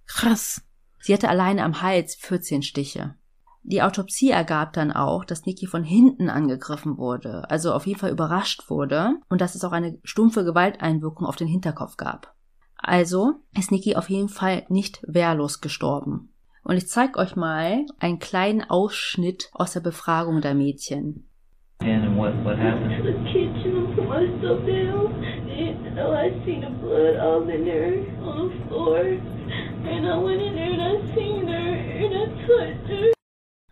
[0.06, 0.62] krass.
[1.00, 3.16] Sie hatte alleine am Hals 14 Stiche.
[3.64, 8.10] Die Autopsie ergab dann auch, dass Niki von hinten angegriffen wurde, also auf jeden Fall
[8.10, 12.34] überrascht wurde und dass es auch eine stumpfe Gewalteinwirkung auf den Hinterkopf gab.
[12.76, 16.33] Also ist Niki auf jeden Fall nicht wehrlos gestorben.
[16.64, 21.28] Und ich zeige euch mal einen kleinen Ausschnitt aus der Befragung der Mädchen.
[21.80, 22.96] And what what happened?
[22.96, 25.22] to the kitchen and put my stuff down.
[25.22, 28.98] And I seen the blood all in there on the floor.
[29.84, 33.12] And I went in there and I seen her and I touched her.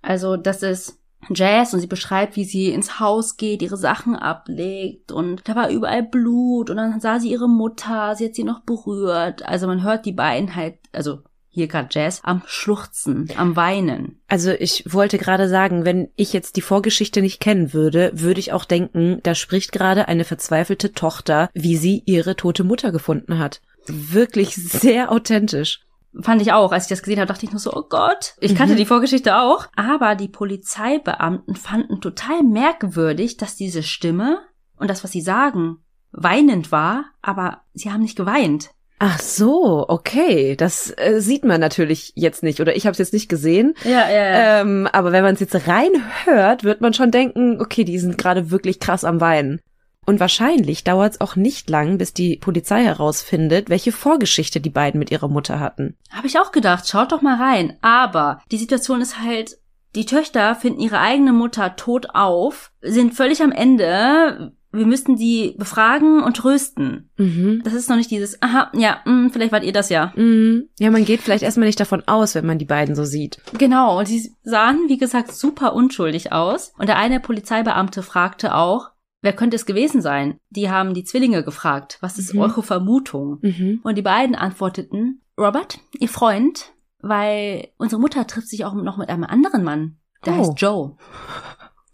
[0.02, 5.12] Also das ist Jazz und sie beschreibt, wie sie ins Haus geht, ihre Sachen ablegt
[5.12, 8.60] und da war überall Blut und dann sah sie ihre Mutter, sie hat sie noch
[8.60, 9.48] berührt.
[9.48, 11.20] Also man hört die beiden halt, also
[11.54, 14.20] hier gerade Jazz, am Schluchzen, am Weinen.
[14.26, 18.52] Also ich wollte gerade sagen, wenn ich jetzt die Vorgeschichte nicht kennen würde, würde ich
[18.52, 23.60] auch denken, da spricht gerade eine verzweifelte Tochter, wie sie ihre tote Mutter gefunden hat.
[23.86, 25.80] Wirklich sehr authentisch.
[26.20, 26.72] Fand ich auch.
[26.72, 28.34] Als ich das gesehen habe, dachte ich nur so, oh Gott.
[28.40, 28.78] Ich kannte Mhm.
[28.78, 29.66] die Vorgeschichte auch.
[29.76, 34.38] Aber die Polizeibeamten fanden total merkwürdig, dass diese Stimme
[34.76, 35.78] und das, was sie sagen,
[36.12, 38.70] weinend war, aber sie haben nicht geweint.
[39.04, 40.54] Ach so, okay.
[40.54, 42.60] Das äh, sieht man natürlich jetzt nicht.
[42.60, 43.74] Oder ich habe es jetzt nicht gesehen.
[43.82, 47.98] Ja, ja, Ähm, aber wenn man es jetzt reinhört, wird man schon denken, okay, die
[47.98, 49.60] sind gerade wirklich krass am Weinen.
[50.06, 55.00] Und wahrscheinlich dauert es auch nicht lang, bis die Polizei herausfindet, welche Vorgeschichte die beiden
[55.00, 55.96] mit ihrer Mutter hatten.
[56.10, 57.76] Habe ich auch gedacht, schaut doch mal rein.
[57.82, 59.58] Aber die Situation ist halt,
[59.96, 64.52] die Töchter finden ihre eigene Mutter tot auf, sind völlig am Ende.
[64.72, 67.10] Wir müssten die befragen und trösten.
[67.18, 67.60] Mhm.
[67.64, 70.12] Das ist noch nicht dieses, aha, ja, mh, vielleicht wart ihr das ja.
[70.16, 70.68] Mhm.
[70.78, 73.38] Ja, man geht vielleicht erstmal nicht davon aus, wenn man die beiden so sieht.
[73.58, 76.72] Genau, und sie sahen, wie gesagt, super unschuldig aus.
[76.78, 78.88] Und der eine Polizeibeamte fragte auch,
[79.20, 80.38] wer könnte es gewesen sein?
[80.50, 82.40] Die haben die Zwillinge gefragt, was ist Mhm.
[82.40, 83.38] eure Vermutung?
[83.42, 83.80] Mhm.
[83.84, 89.08] Und die beiden antworteten, Robert, ihr Freund, weil unsere Mutter trifft sich auch noch mit
[89.10, 89.96] einem anderen Mann.
[90.24, 90.36] Der Oh.
[90.38, 90.96] heißt Joe.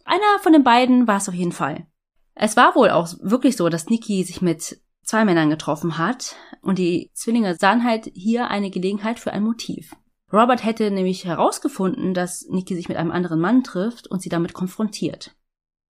[0.05, 1.87] Einer von den beiden war es auf jeden Fall.
[2.41, 6.79] Es war wohl auch wirklich so, dass Nikki sich mit zwei Männern getroffen hat und
[6.79, 9.97] die Zwillinge sahen halt hier eine Gelegenheit für ein Motiv.
[10.33, 14.53] Robert hätte nämlich herausgefunden, dass Nikki sich mit einem anderen Mann trifft und sie damit
[14.53, 15.35] konfrontiert.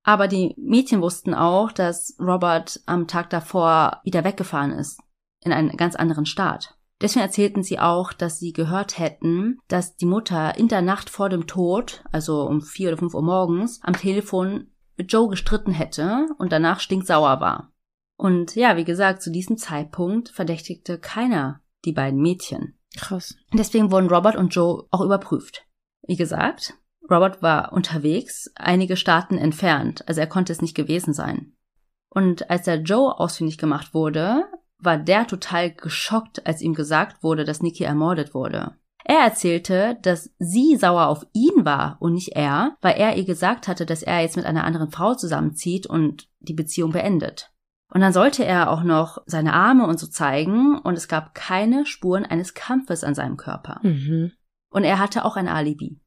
[0.04, 5.00] Aber die Mädchen wussten auch, dass Robert am Tag davor wieder weggefahren ist,
[5.44, 6.78] in einen ganz anderen Staat.
[7.02, 11.28] Deswegen erzählten sie auch, dass sie gehört hätten, dass die Mutter in der Nacht vor
[11.28, 14.68] dem Tod, also um vier oder fünf Uhr morgens, am Telefon
[14.98, 17.72] mit Joe gestritten hätte und danach stinksauer war.
[18.16, 22.78] Und ja, wie gesagt, zu diesem Zeitpunkt verdächtigte keiner die beiden Mädchen.
[22.96, 23.36] Krass.
[23.52, 25.66] Deswegen wurden Robert und Joe auch überprüft.
[26.06, 26.74] Wie gesagt,
[27.10, 31.54] Robert war unterwegs, einige Staaten entfernt, also er konnte es nicht gewesen sein.
[32.10, 34.44] Und als der Joe ausfindig gemacht wurde,
[34.78, 38.76] war der total geschockt, als ihm gesagt wurde, dass Nikki ermordet wurde.
[39.08, 43.66] Er erzählte, dass sie sauer auf ihn war und nicht er, weil er ihr gesagt
[43.66, 47.50] hatte, dass er jetzt mit einer anderen Frau zusammenzieht und die Beziehung beendet.
[47.90, 51.86] Und dann sollte er auch noch seine Arme und so zeigen und es gab keine
[51.86, 53.80] Spuren eines Kampfes an seinem Körper.
[53.82, 54.32] Mhm.
[54.68, 56.02] Und er hatte auch ein Alibi.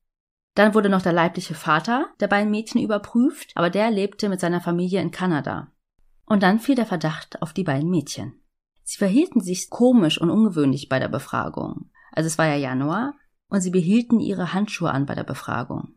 [0.53, 4.61] Dann wurde noch der leibliche Vater der beiden Mädchen überprüft, aber der lebte mit seiner
[4.61, 5.71] Familie in Kanada.
[6.27, 8.43] Und dann fiel der Verdacht auf die beiden Mädchen.
[8.83, 11.89] Sie verhielten sich komisch und ungewöhnlich bei der Befragung.
[12.11, 13.13] Also es war ja Januar
[13.47, 15.95] und sie behielten ihre Handschuhe an bei der Befragung.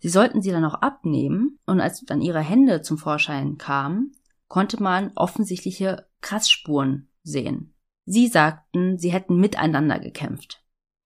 [0.00, 4.12] Sie sollten sie dann auch abnehmen und als dann ihre Hände zum Vorschein kamen,
[4.46, 7.74] konnte man offensichtliche Krassspuren sehen.
[8.04, 10.64] Sie sagten, sie hätten miteinander gekämpft.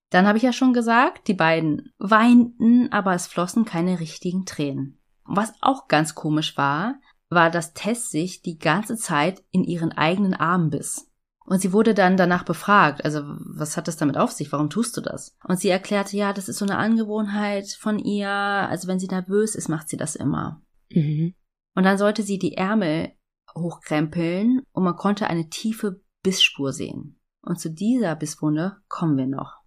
[0.09, 4.99] Dann habe ich ja schon gesagt, die beiden weinten, aber es flossen keine richtigen Tränen.
[5.25, 6.95] Was auch ganz komisch war,
[7.29, 11.11] war, dass Tess sich die ganze Zeit in ihren eigenen Arm biss.
[11.45, 14.95] Und sie wurde dann danach befragt, also was hat das damit auf sich, warum tust
[14.95, 15.35] du das?
[15.45, 19.55] Und sie erklärte, ja, das ist so eine Angewohnheit von ihr, also wenn sie nervös
[19.55, 20.61] ist, macht sie das immer.
[20.89, 21.33] Mhm.
[21.75, 23.11] Und dann sollte sie die Ärmel
[23.55, 27.19] hochkrempeln und man konnte eine tiefe Bissspur sehen.
[27.41, 29.57] Und zu dieser Bisswunde kommen wir noch.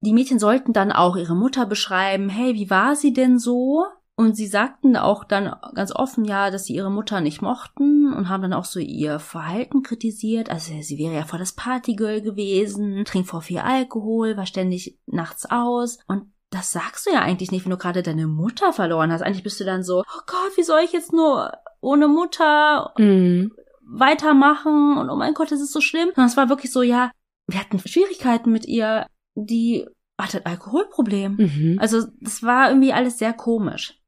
[0.00, 3.84] Die Mädchen sollten dann auch ihre Mutter beschreiben, hey, wie war sie denn so?
[4.22, 8.28] Und sie sagten auch dann ganz offen, ja, dass sie ihre Mutter nicht mochten und
[8.28, 10.48] haben dann auch so ihr Verhalten kritisiert.
[10.48, 15.44] Also sie wäre ja voll das Partygirl gewesen, trinkt vor viel Alkohol, war ständig nachts
[15.50, 19.22] aus und das sagst du ja eigentlich nicht, wenn du gerade deine Mutter verloren hast.
[19.22, 21.50] Eigentlich bist du dann so, oh Gott, wie soll ich jetzt nur
[21.80, 23.52] ohne Mutter Mhm.
[23.84, 26.10] weitermachen und oh mein Gott, das ist so schlimm.
[26.14, 27.10] Und es war wirklich so, ja,
[27.48, 29.86] wir hatten Schwierigkeiten mit ihr, die
[30.20, 31.36] hatte ein Alkoholproblem.
[31.38, 31.78] Mhm.
[31.80, 33.98] Also das war irgendwie alles sehr komisch.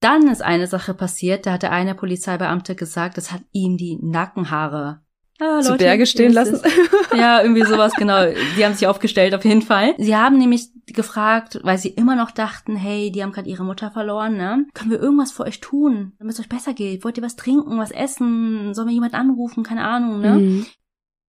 [0.00, 5.00] Dann ist eine Sache passiert, da hatte eine Polizeibeamte gesagt, das hat ihm die Nackenhaare
[5.40, 6.60] ah, Zu Leute, Berge stehen lassen.
[7.16, 8.26] Ja, irgendwie sowas, genau.
[8.56, 9.94] Die haben sich aufgestellt, auf jeden Fall.
[9.98, 13.90] Sie haben nämlich gefragt, weil sie immer noch dachten, hey, die haben gerade ihre Mutter
[13.90, 14.66] verloren, ne?
[14.74, 17.02] Können wir irgendwas für euch tun, damit es euch besser geht?
[17.02, 18.74] Wollt ihr was trinken, was essen?
[18.74, 19.64] Sollen wir jemand anrufen?
[19.64, 20.34] Keine Ahnung, ne?
[20.34, 20.66] Mhm.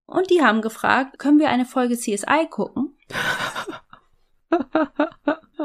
[0.05, 2.97] Und die haben gefragt, können wir eine Folge CSI gucken?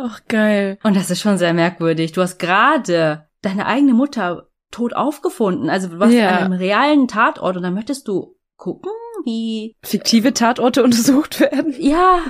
[0.06, 0.78] Ach, geil.
[0.82, 2.12] Und das ist schon sehr merkwürdig.
[2.12, 5.70] Du hast gerade deine eigene Mutter tot aufgefunden.
[5.70, 6.28] Also du warst Ja.
[6.28, 8.90] an einem realen Tatort und dann möchtest du gucken,
[9.24, 11.74] wie Fiktive Tatorte untersucht werden.
[11.78, 12.20] Ja.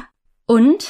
[0.46, 0.88] Und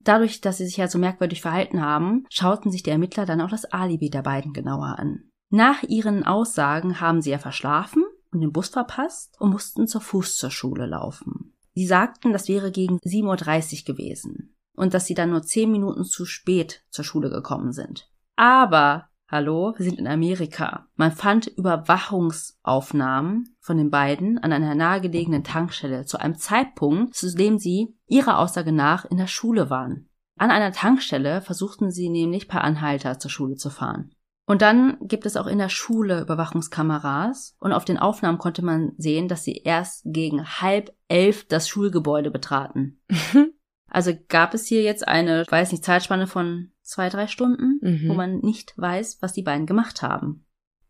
[0.00, 3.50] dadurch, dass sie sich ja so merkwürdig verhalten haben, schauten sich die Ermittler dann auch
[3.50, 5.24] das Alibi der beiden genauer an.
[5.50, 10.36] Nach ihren Aussagen haben sie ja verschlafen und den Bus verpasst und mussten zur Fuß
[10.36, 11.54] zur Schule laufen.
[11.74, 16.04] Sie sagten, das wäre gegen 7.30 Uhr gewesen und dass sie dann nur 10 Minuten
[16.04, 18.08] zu spät zur Schule gekommen sind.
[18.36, 20.86] Aber, hallo, wir sind in Amerika.
[20.96, 27.58] Man fand Überwachungsaufnahmen von den beiden an einer nahegelegenen Tankstelle zu einem Zeitpunkt, zu dem
[27.58, 30.08] sie ihrer Aussage nach in der Schule waren.
[30.36, 34.10] An einer Tankstelle versuchten sie nämlich per Anhalter zur Schule zu fahren.
[34.46, 38.92] Und dann gibt es auch in der Schule Überwachungskameras und auf den Aufnahmen konnte man
[38.98, 43.00] sehen, dass sie erst gegen halb elf das Schulgebäude betraten.
[43.94, 48.08] Also gab es hier jetzt eine, weiß nicht, Zeitspanne von zwei, drei Stunden, Mhm.
[48.08, 50.44] wo man nicht weiß, was die beiden gemacht haben.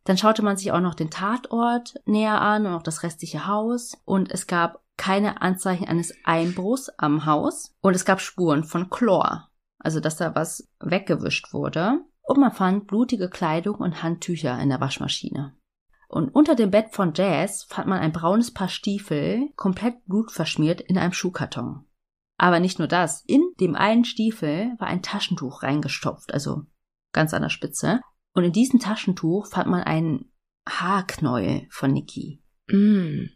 [0.04, 3.98] Dann schaute man sich auch noch den Tatort näher an und auch das restliche Haus
[4.06, 9.50] und es gab keine Anzeichen eines Einbruchs am Haus und es gab Spuren von Chlor,
[9.78, 14.80] also dass da was weggewischt wurde und man fand blutige Kleidung und Handtücher in der
[14.80, 15.54] Waschmaschine.
[16.08, 20.96] Und unter dem Bett von Jazz fand man ein braunes Paar Stiefel, komplett blutverschmiert in
[20.96, 21.84] einem Schuhkarton.
[22.36, 23.22] Aber nicht nur das.
[23.26, 26.62] In dem einen Stiefel war ein Taschentuch reingestopft, also
[27.12, 28.00] ganz an der Spitze.
[28.34, 30.32] Und in diesem Taschentuch fand man einen
[30.68, 32.42] Haarknäuel von Nikki.
[32.68, 33.26] Mm.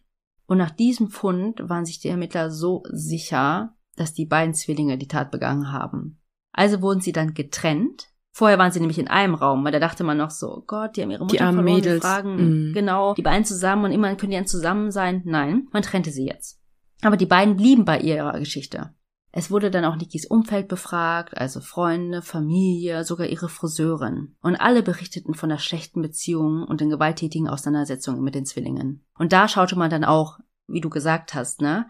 [0.47, 5.09] Und nach diesem Fund waren sich die Ermittler so sicher, dass die beiden Zwillinge die
[5.09, 6.21] Tat begangen haben.
[6.53, 8.09] Also wurden sie dann getrennt.
[8.33, 10.97] Vorher waren sie nämlich in einem Raum, weil da dachte man noch so, oh Gott,
[10.97, 12.01] die haben ihre Mutter Die verloren, Mädels.
[12.05, 12.73] fragen Mhm.
[12.73, 15.23] genau die beiden zusammen und immer können die dann zusammen sein.
[15.25, 16.58] Nein, man trennte sie jetzt.
[17.03, 18.95] Aber die beiden blieben bei ihrer Geschichte.
[19.31, 24.35] Es wurde dann auch Nikis Umfeld befragt, also Freunde, Familie, sogar ihre Friseurin.
[24.41, 29.05] Und alle berichteten von der schlechten Beziehung und den gewalttätigen Auseinandersetzungen mit den Zwillingen.
[29.19, 31.87] Und da schaute man dann auch, wie du gesagt hast, ne,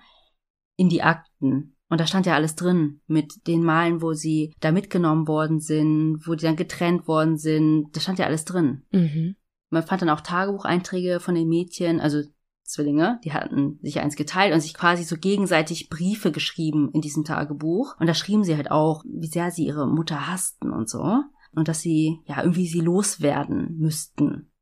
[0.77, 1.77] in die Akten.
[1.89, 6.27] Und da stand ja alles drin mit den Malen, wo sie da mitgenommen worden sind,
[6.27, 7.97] wo die dann getrennt worden sind.
[7.97, 8.83] Da stand ja alles drin.
[8.91, 9.37] Mhm.
[9.71, 12.23] Man fand dann auch Tagebucheinträge von den Mädchen, also
[12.69, 17.25] Zwillinge, die hatten sich eins geteilt und sich quasi so gegenseitig Briefe geschrieben in diesem
[17.25, 17.97] Tagebuch.
[17.99, 21.23] Und da schrieben sie halt auch, wie sehr sie ihre Mutter hassten und so.
[21.53, 24.53] Und dass sie, ja, irgendwie sie loswerden müssten.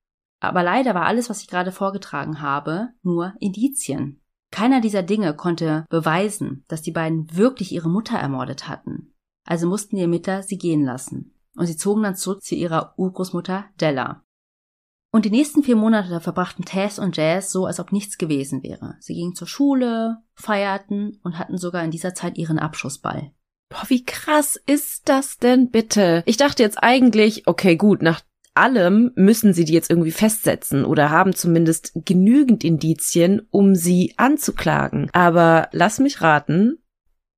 [0.41, 4.21] Aber leider war alles, was ich gerade vorgetragen habe, nur Indizien.
[4.53, 9.15] Keiner dieser Dinge konnte beweisen, dass die beiden wirklich ihre Mutter ermordet hatten.
[9.45, 11.35] Also mussten die Ermittler sie gehen lassen.
[11.57, 14.23] Und sie zogen dann zurück zu ihrer Urgroßmutter Della.
[15.13, 18.97] Und die nächsten vier Monate verbrachten Tess und Jazz so, als ob nichts gewesen wäre.
[19.01, 23.33] Sie gingen zur Schule, feierten und hatten sogar in dieser Zeit ihren Abschlussball.
[23.69, 26.23] Boah, wie krass ist das denn bitte?
[26.27, 28.21] Ich dachte jetzt eigentlich, okay, gut, nach
[28.55, 35.11] allem müssen sie die jetzt irgendwie festsetzen oder haben zumindest genügend Indizien, um sie anzuklagen.
[35.13, 36.79] Aber lass mich raten,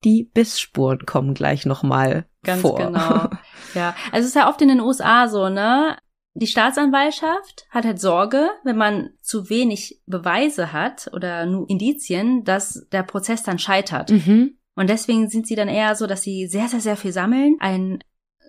[0.05, 2.79] die Bissspuren kommen gleich nochmal Ganz vor.
[2.79, 3.29] genau.
[3.75, 5.99] Ja, also es ist ja oft in den USA so, ne?
[6.41, 12.87] Die Staatsanwaltschaft hat halt Sorge, wenn man zu wenig Beweise hat oder nur Indizien, dass
[12.93, 14.11] der Prozess dann scheitert.
[14.11, 14.57] Mhm.
[14.77, 17.99] Und deswegen sind sie dann eher so, dass sie sehr, sehr, sehr viel sammeln, einen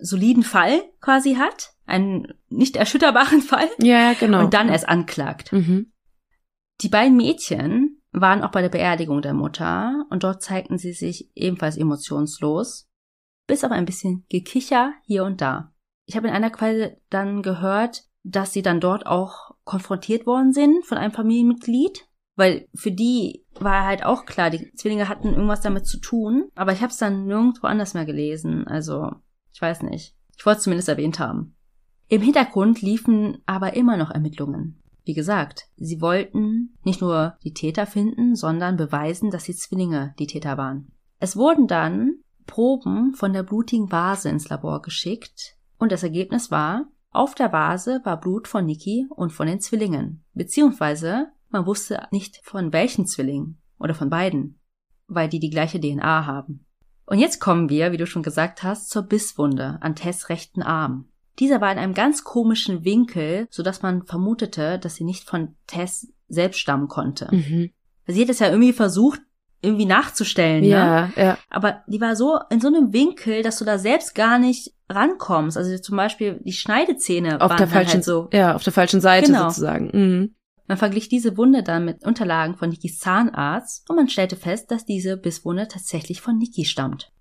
[0.00, 4.44] soliden Fall quasi hat, einen nicht erschütterbaren Fall Ja, genau.
[4.44, 5.52] und dann erst anklagt.
[5.52, 5.92] Mhm.
[6.82, 11.28] Die beiden Mädchen waren auch bei der Beerdigung der Mutter und dort zeigten sie sich
[11.34, 12.88] ebenfalls emotionslos,
[13.48, 15.72] bis auf ein bisschen Gekicher hier und da.
[16.06, 20.84] Ich habe in einer Quelle dann gehört, dass sie dann dort auch konfrontiert worden sind
[20.84, 25.86] von einem Familienmitglied, weil für die war halt auch klar, die Zwillinge hatten irgendwas damit
[25.86, 29.10] zu tun, aber ich habe es dann nirgendwo anders mehr gelesen, also
[29.52, 30.14] ich weiß nicht.
[30.36, 31.54] Ich wollte es zumindest erwähnt haben.
[32.08, 34.82] Im Hintergrund liefen aber immer noch Ermittlungen.
[35.04, 40.26] Wie gesagt, sie wollten nicht nur die Täter finden, sondern beweisen, dass die Zwillinge die
[40.26, 40.92] Täter waren.
[41.18, 42.14] Es wurden dann
[42.46, 48.00] Proben von der blutigen Vase ins Labor geschickt und das Ergebnis war, auf der Vase
[48.04, 50.24] war Blut von Niki und von den Zwillingen.
[50.34, 54.60] Beziehungsweise man wusste nicht von welchen Zwillingen oder von beiden,
[55.08, 56.66] weil die die gleiche DNA haben.
[57.06, 61.08] Und jetzt kommen wir, wie du schon gesagt hast, zur Bisswunde an Tess rechten Arm.
[61.40, 65.56] Dieser war in einem ganz komischen Winkel, so dass man vermutete, dass sie nicht von
[65.66, 67.28] Tess selbst stammen konnte.
[67.34, 67.70] Mhm.
[68.06, 69.20] Sie hat es ja irgendwie versucht,
[69.62, 70.68] irgendwie nachzustellen, ne?
[70.68, 71.38] Ja, ja.
[71.50, 75.56] Aber die war so in so einem Winkel, dass du da selbst gar nicht rankommst.
[75.56, 78.28] Also zum Beispiel die Schneidezähne Auf waren der dann falschen, halt so.
[78.32, 79.48] ja, auf der falschen Seite Genau.
[79.48, 79.90] sozusagen.
[79.92, 80.34] Mhm.
[80.66, 84.84] Man verglich diese Wunde dann mit Unterlagen von Nikis Zahnarzt und man stellte fest, dass
[84.86, 87.12] diese Bisswunde tatsächlich von Niki stammt.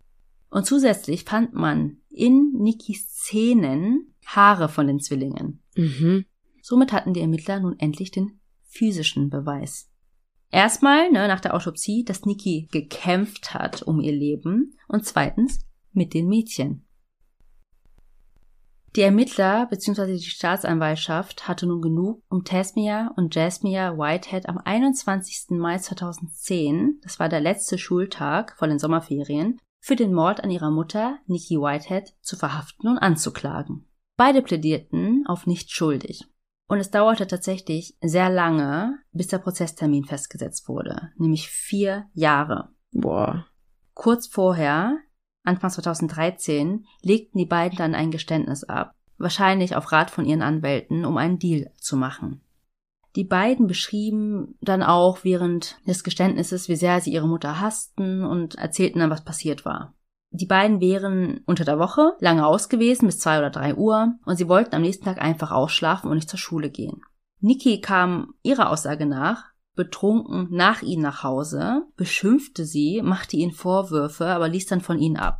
[0.52, 5.62] Und zusätzlich fand man in Nikis Zähnen Haare von den Zwillingen.
[5.76, 6.26] Mhm.
[6.62, 9.89] Somit hatten die Ermittler nun endlich den physischen Beweis.
[10.52, 15.60] Erstmal, ne, nach der Autopsie, dass Niki gekämpft hat um ihr Leben und zweitens
[15.92, 16.86] mit den Mädchen.
[18.96, 20.18] Die Ermittler bzw.
[20.18, 25.52] die Staatsanwaltschaft hatte nun genug, um Tasmia und Jasmia Whitehead am 21.
[25.52, 30.72] Mai 2010, das war der letzte Schultag vor den Sommerferien, für den Mord an ihrer
[30.72, 33.86] Mutter, Nikki Whitehead, zu verhaften und anzuklagen.
[34.18, 36.26] Beide plädierten auf nicht schuldig.
[36.70, 42.70] Und es dauerte tatsächlich sehr lange, bis der Prozesstermin festgesetzt wurde, nämlich vier Jahre.
[42.92, 43.48] Boah.
[43.96, 45.00] Kurz vorher,
[45.44, 51.06] Anfang 2013, legten die beiden dann ein Geständnis ab, wahrscheinlich auf Rat von ihren Anwälten,
[51.06, 52.42] um einen Deal zu machen.
[53.16, 58.56] Die beiden beschrieben dann auch während des Geständnisses, wie sehr sie ihre Mutter hassten und
[58.56, 59.96] erzählten dann, was passiert war.
[60.32, 64.36] Die beiden wären unter der Woche lange aus gewesen, bis zwei oder drei Uhr, und
[64.36, 67.02] sie wollten am nächsten Tag einfach ausschlafen und nicht zur Schule gehen.
[67.40, 69.50] Niki kam ihrer Aussage nach
[69.80, 75.16] betrunken nach ihnen nach Hause, beschimpfte sie, machte ihnen Vorwürfe, aber ließ dann von ihnen
[75.16, 75.40] ab.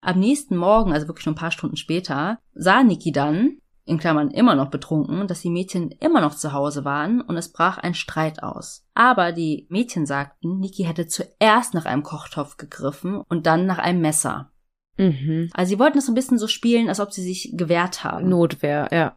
[0.00, 4.30] Am nächsten Morgen, also wirklich schon ein paar Stunden später, sah Niki dann, in Klammern
[4.32, 7.94] immer noch betrunken, dass die Mädchen immer noch zu Hause waren und es brach ein
[7.94, 8.84] Streit aus.
[8.94, 14.00] Aber die Mädchen sagten, Niki hätte zuerst nach einem Kochtopf gegriffen und dann nach einem
[14.00, 14.50] Messer.
[14.98, 15.50] Mhm.
[15.54, 18.28] Also sie wollten es so ein bisschen so spielen, als ob sie sich gewehrt haben.
[18.28, 19.16] Notwehr, ja.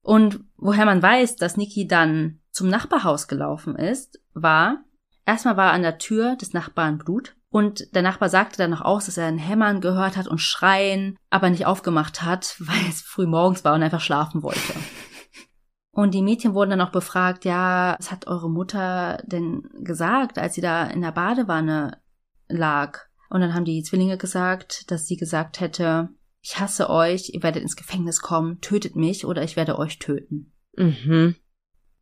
[0.00, 4.84] Und woher man weiß, dass Niki dann zum Nachbarhaus gelaufen ist, war,
[5.26, 9.06] erstmal war an der Tür des Nachbarn Blut und der Nachbar sagte dann noch aus,
[9.06, 13.28] dass er ein Hämmern gehört hat und Schreien, aber nicht aufgemacht hat, weil es früh
[13.28, 14.60] morgens war und einfach schlafen wollte.
[15.92, 20.56] Und die Mädchen wurden dann auch befragt, ja, was hat eure Mutter denn gesagt, als
[20.56, 21.98] sie da in der Badewanne
[22.48, 22.98] lag?
[23.30, 26.08] Und dann haben die Zwillinge gesagt, dass sie gesagt hätte,
[26.40, 30.52] ich hasse euch, ihr werdet ins Gefängnis kommen, tötet mich oder ich werde euch töten.
[30.76, 31.36] Mhm.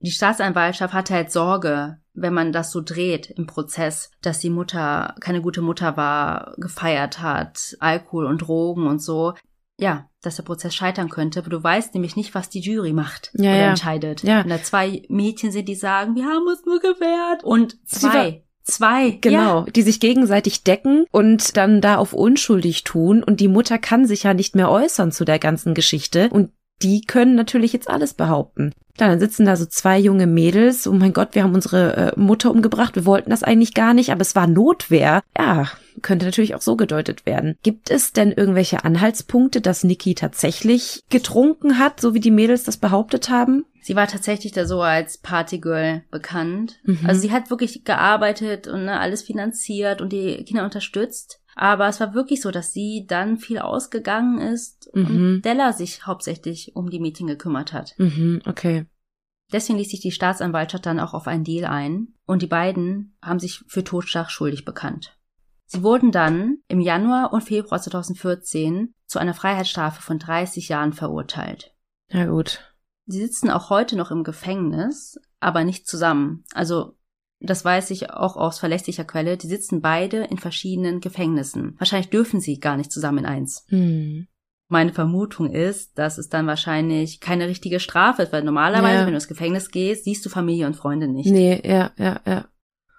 [0.02, 5.14] Die Staatsanwaltschaft hatte halt Sorge, wenn man das so dreht im Prozess, dass die Mutter
[5.20, 9.34] keine gute Mutter war, gefeiert hat, Alkohol und Drogen und so.
[9.78, 13.30] Ja, dass der Prozess scheitern könnte, aber du weißt nämlich nicht, was die Jury macht
[13.34, 13.68] Ja, oder ja.
[13.70, 14.22] entscheidet.
[14.22, 14.42] Ja.
[14.42, 17.42] Und da zwei Mädchen sind, die sagen, wir haben uns nur gewehrt.
[17.42, 23.40] Und zwei, zwei, Genau, die sich gegenseitig decken und dann da auf unschuldig tun und
[23.40, 26.50] die Mutter kann sich ja nicht mehr äußern zu der ganzen Geschichte und
[26.82, 28.72] die können natürlich jetzt alles behaupten.
[28.96, 32.50] Dann sitzen da so zwei junge Mädels, oh mein Gott, wir haben unsere äh, Mutter
[32.50, 35.22] umgebracht, wir wollten das eigentlich gar nicht, aber es war Notwehr.
[35.36, 35.68] Ja,
[36.02, 37.56] könnte natürlich auch so gedeutet werden.
[37.62, 42.76] Gibt es denn irgendwelche Anhaltspunkte, dass Niki tatsächlich getrunken hat, so wie die Mädels das
[42.76, 43.64] behauptet haben?
[43.80, 46.78] Sie war tatsächlich da so als Partygirl bekannt.
[46.84, 47.00] Mhm.
[47.04, 51.40] Also sie hat wirklich gearbeitet und ne, alles finanziert und die Kinder unterstützt.
[51.54, 55.06] Aber es war wirklich so, dass sie dann viel ausgegangen ist Mhm.
[55.06, 57.94] und Della sich hauptsächlich um die Mädchen gekümmert hat.
[57.98, 58.86] Mhm, okay.
[59.52, 63.38] Deswegen ließ sich die Staatsanwaltschaft dann auch auf einen Deal ein und die beiden haben
[63.38, 65.18] sich für Totschlag schuldig bekannt.
[65.66, 71.74] Sie wurden dann im Januar und Februar 2014 zu einer Freiheitsstrafe von 30 Jahren verurteilt.
[72.10, 72.74] Ja gut.
[73.06, 76.44] Sie sitzen auch heute noch im Gefängnis, aber nicht zusammen.
[76.54, 76.96] Also,
[77.42, 79.36] das weiß ich auch aus verlässlicher Quelle.
[79.36, 81.74] Die sitzen beide in verschiedenen Gefängnissen.
[81.78, 83.64] Wahrscheinlich dürfen sie gar nicht zusammen in eins.
[83.68, 84.26] Hm.
[84.68, 89.00] Meine Vermutung ist, dass es dann wahrscheinlich keine richtige Strafe ist, weil normalerweise, Ja.
[89.00, 91.30] wenn du ins Gefängnis gehst, siehst du Familie und Freunde nicht.
[91.30, 92.46] Nee, ja, ja, ja.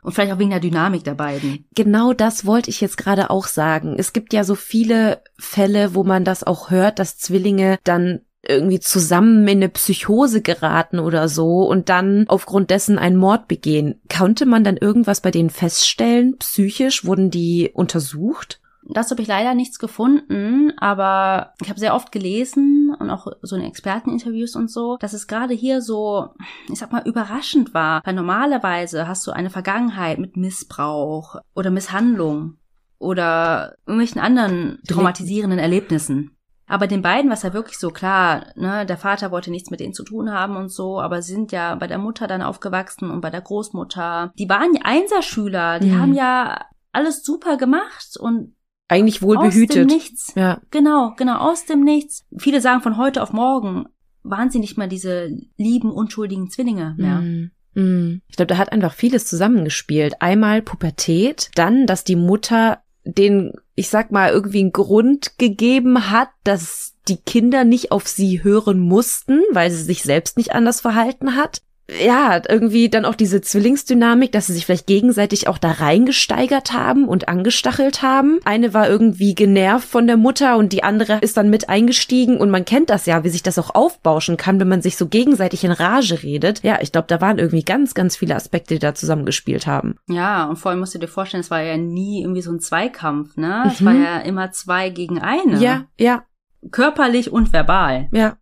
[0.04, 1.66] Und vielleicht auch wegen der Dynamik der beiden.
[1.74, 3.96] Genau das wollte ich jetzt gerade auch sagen.
[3.98, 8.80] Es gibt ja so viele Fälle, wo man das auch hört, dass Zwillinge dann irgendwie
[8.80, 14.02] zusammen in eine Psychose geraten oder so und dann aufgrund dessen einen Mord begehen.
[14.16, 16.38] Konnte man dann irgendwas bei denen feststellen?
[16.38, 18.60] Psychisch wurden die untersucht?
[18.86, 23.56] Dazu habe ich leider nichts gefunden, aber ich habe sehr oft gelesen und auch so
[23.56, 26.30] in Experteninterviews und so, dass es gerade hier so,
[26.70, 28.02] ich sag mal, überraschend war.
[28.04, 32.58] Weil normalerweise hast du eine Vergangenheit mit Missbrauch oder Misshandlung
[33.00, 36.36] oder irgendwelchen anderen traumatisierenden Erlebnissen.
[36.74, 39.80] Aber den beiden war es ja wirklich so klar, ne, der Vater wollte nichts mit
[39.80, 43.12] denen zu tun haben und so, aber sie sind ja bei der Mutter dann aufgewachsen
[43.12, 44.34] und bei der Großmutter.
[44.40, 46.02] Die waren ja Einserschüler, die Mhm.
[46.02, 48.56] haben ja alles super gemacht und
[48.88, 49.76] Eigentlich wohl aus behütet.
[49.76, 50.34] dem Nichts.
[50.36, 50.62] Ja.
[50.72, 52.26] Genau, genau, aus dem Nichts.
[52.40, 53.86] Viele sagen von heute auf morgen,
[54.24, 57.22] waren sie nicht mal diese lieben, unschuldigen Zwillinge mehr.
[57.22, 58.22] Mm, mm.
[58.28, 60.22] Ich glaube, da hat einfach vieles zusammengespielt.
[60.24, 66.30] Einmal Pubertät, dann, dass die Mutter den, ich sag mal, irgendwie einen Grund gegeben hat,
[66.44, 71.36] dass die Kinder nicht auf sie hören mussten, weil sie sich selbst nicht anders verhalten
[71.36, 71.62] hat.
[72.02, 77.08] Ja, irgendwie dann auch diese Zwillingsdynamik, dass sie sich vielleicht gegenseitig auch da reingesteigert haben
[77.10, 78.40] und angestachelt haben.
[78.46, 82.50] Eine war irgendwie genervt von der Mutter und die andere ist dann mit eingestiegen und
[82.50, 85.64] man kennt das ja, wie sich das auch aufbauschen kann, wenn man sich so gegenseitig
[85.66, 86.64] in Rage redet.
[86.64, 89.96] Ja, ich glaube, da waren irgendwie ganz, ganz viele Aspekte, die da zusammengespielt haben.
[90.08, 92.60] Ja, und vor allem musst du dir vorstellen, es war ja nie irgendwie so ein
[92.62, 93.64] Zweikampf, ne?
[93.68, 93.86] Es Mhm.
[93.86, 95.60] war ja immer zwei gegen eine.
[95.60, 96.24] Ja, ja,
[96.72, 98.08] Körperlich und verbal.
[98.14, 98.38] ja.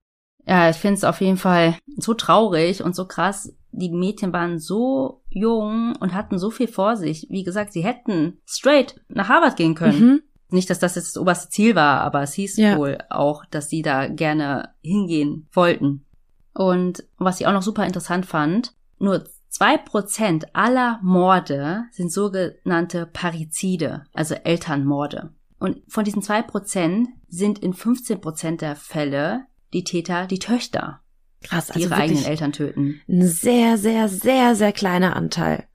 [0.46, 3.54] Ja, ich finde es auf jeden Fall so traurig und so krass.
[3.72, 7.28] Die Mädchen waren so jung und hatten so viel vor sich.
[7.30, 10.00] Wie gesagt, sie hätten straight nach Harvard gehen können.
[10.00, 10.22] Mhm.
[10.50, 12.78] Nicht, dass das jetzt das oberste Ziel war, aber es hieß Ja.
[12.78, 16.06] wohl auch, dass sie da gerne hingehen wollten.
[16.54, 23.06] Und was ich auch noch super interessant fand, nur zwei Prozent aller Morde sind sogenannte
[23.06, 25.32] Parizide, also Elternmorde.
[25.60, 31.02] Und von diesen zwei Prozent sind in 15 Prozent der Fälle die Täter die Töchter,
[31.44, 33.02] Krass, die also ihre eigenen Eltern töten.
[33.08, 35.66] ein sehr, sehr, sehr, sehr kleiner Anteil.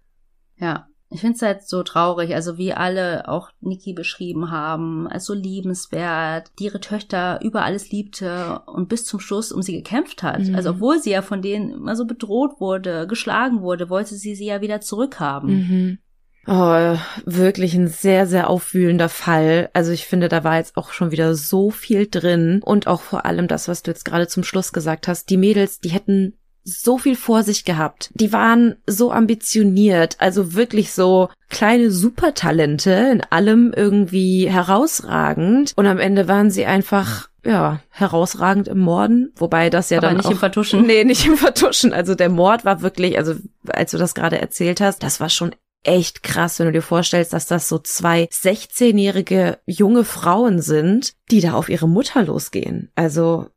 [0.56, 5.24] Ja, ich finde es halt so traurig, also wie alle auch Niki beschrieben haben, als
[5.24, 10.24] so liebenswert, die ihre Töchter über alles liebte und bis zum Schluss um sie gekämpft
[10.24, 10.40] hat.
[10.40, 10.56] Mhm.
[10.56, 14.46] Also obwohl sie ja von denen immer so bedroht wurde, geschlagen wurde, wollte sie sie
[14.46, 15.50] ja wieder zurückhaben.
[15.50, 15.98] Mhm.
[16.46, 19.68] Oh, wirklich ein sehr, sehr aufwühlender Fall.
[19.72, 22.60] Also ich finde, da war jetzt auch schon wieder so viel drin.
[22.64, 25.28] Und auch vor allem das, was du jetzt gerade zum Schluss gesagt hast.
[25.30, 26.34] Die Mädels, die hätten
[26.66, 28.10] so viel vor sich gehabt.
[28.14, 35.72] Die waren so ambitioniert, also wirklich so kleine Supertalente, in allem irgendwie herausragend.
[35.76, 39.32] Und am Ende waren sie einfach, ja, herausragend im Morden.
[39.36, 40.86] Wobei das ja Aber dann nicht auch im Vertuschen.
[40.86, 41.92] Nee, nicht im Vertuschen.
[41.92, 43.34] Also der Mord war wirklich, also
[43.68, 45.54] als du das gerade erzählt hast, das war schon
[45.86, 51.40] echt krass, wenn du dir vorstellst, dass das so zwei 16-jährige junge Frauen sind, die
[51.40, 52.90] da auf ihre Mutter losgehen.
[52.94, 53.48] Also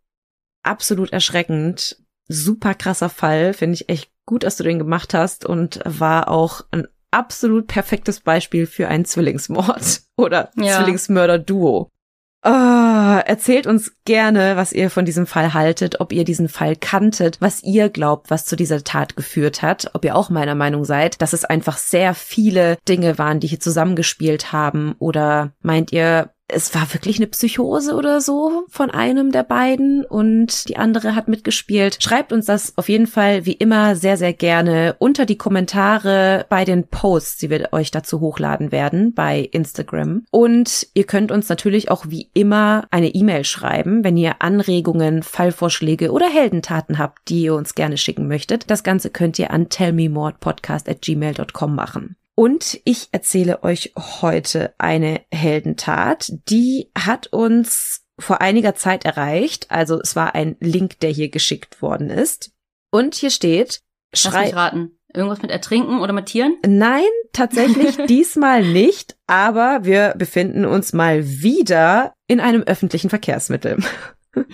[0.63, 1.97] absolut erschreckend.
[2.27, 3.53] Super krasser Fall.
[3.53, 8.19] Finde ich echt gut, dass du den gemacht hast und war auch ein absolut perfektes
[8.19, 10.77] Beispiel für einen Zwillingsmord oder Ja.
[10.77, 11.89] Zwillingsmörder-Duo.
[12.42, 17.42] Ah, erzählt uns gerne, was ihr von diesem Fall haltet, ob ihr diesen Fall kanntet,
[17.42, 21.22] was ihr glaubt, was zu dieser Tat geführt hat, ob ihr auch meiner Meinung seid,
[21.22, 26.74] dass es einfach sehr viele Dinge waren, die hier zusammengespielt haben, oder meint ihr, es
[26.76, 31.97] war wirklich eine Psychose oder so von einem der beiden und die andere hat mitgespielt.
[32.02, 36.66] Schreibt uns das auf jeden Fall wie immer sehr, sehr gerne unter die Kommentare bei
[36.66, 40.26] den Posts, die wir euch dazu hochladen werden bei Instagram.
[40.32, 46.12] Und ihr könnt uns natürlich auch wie immer eine E-Mail schreiben, wenn ihr Anregungen, Fallvorschläge
[46.12, 48.70] oder Heldentaten habt, die ihr uns gerne schicken möchtet.
[48.70, 52.16] Das Ganze könnt ihr an tellmemordpodcast@gmail.com machen.
[52.40, 59.70] Und ich erzähle euch heute eine Heldentat, die hat uns vor einiger Zeit erreicht.
[59.70, 62.54] Also es war ein Link, der hier geschickt worden ist.
[62.92, 63.82] Und hier steht,
[64.14, 64.98] schrei raten.
[65.14, 66.56] Irgendwas mit Ertrinken oder mit Tieren?
[66.66, 73.80] Nein, tatsächlich diesmal nicht, aber wir befinden uns mal wieder in einem öffentlichen Verkehrsmittel.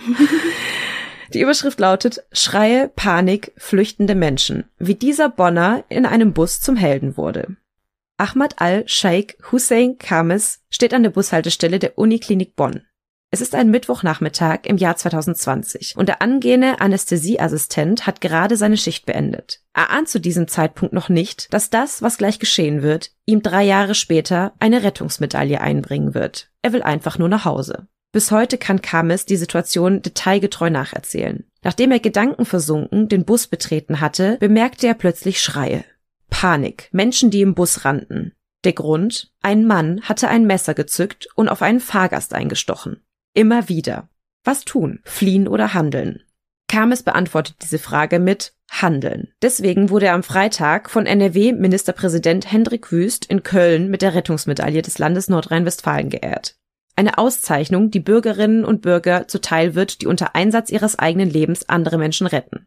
[1.34, 7.16] Die Überschrift lautet Schreie, Panik, flüchtende Menschen, wie dieser Bonner in einem Bus zum Helden
[7.16, 7.56] wurde.
[8.18, 12.82] Ahmad al-Sheikh Hussein Kames steht an der Bushaltestelle der Uniklinik Bonn.
[13.30, 19.04] Es ist ein Mittwochnachmittag im Jahr 2020 und der angehende Anästhesieassistent hat gerade seine Schicht
[19.04, 19.60] beendet.
[19.74, 23.64] Er ahnt zu diesem Zeitpunkt noch nicht, dass das, was gleich geschehen wird, ihm drei
[23.64, 26.50] Jahre später eine Rettungsmedaille einbringen wird.
[26.62, 27.86] Er will einfach nur nach Hause.
[28.12, 31.44] Bis heute kann Kames die Situation detailgetreu nacherzählen.
[31.62, 35.84] Nachdem er gedankenversunken den Bus betreten hatte, bemerkte er plötzlich Schreie.
[36.30, 38.32] Panik, Menschen, die im Bus rannten.
[38.64, 39.32] Der Grund?
[39.42, 43.04] Ein Mann hatte ein Messer gezückt und auf einen Fahrgast eingestochen.
[43.32, 44.08] Immer wieder.
[44.44, 45.00] Was tun?
[45.04, 46.22] Fliehen oder handeln?
[46.68, 49.32] Kames beantwortet diese Frage mit Handeln.
[49.40, 54.98] Deswegen wurde er am Freitag von NRW-Ministerpräsident Hendrik Wüst in Köln mit der Rettungsmedaille des
[54.98, 56.56] Landes Nordrhein-Westfalen geehrt.
[56.96, 61.98] Eine Auszeichnung, die Bürgerinnen und Bürger zuteil wird, die unter Einsatz ihres eigenen Lebens andere
[61.98, 62.66] Menschen retten.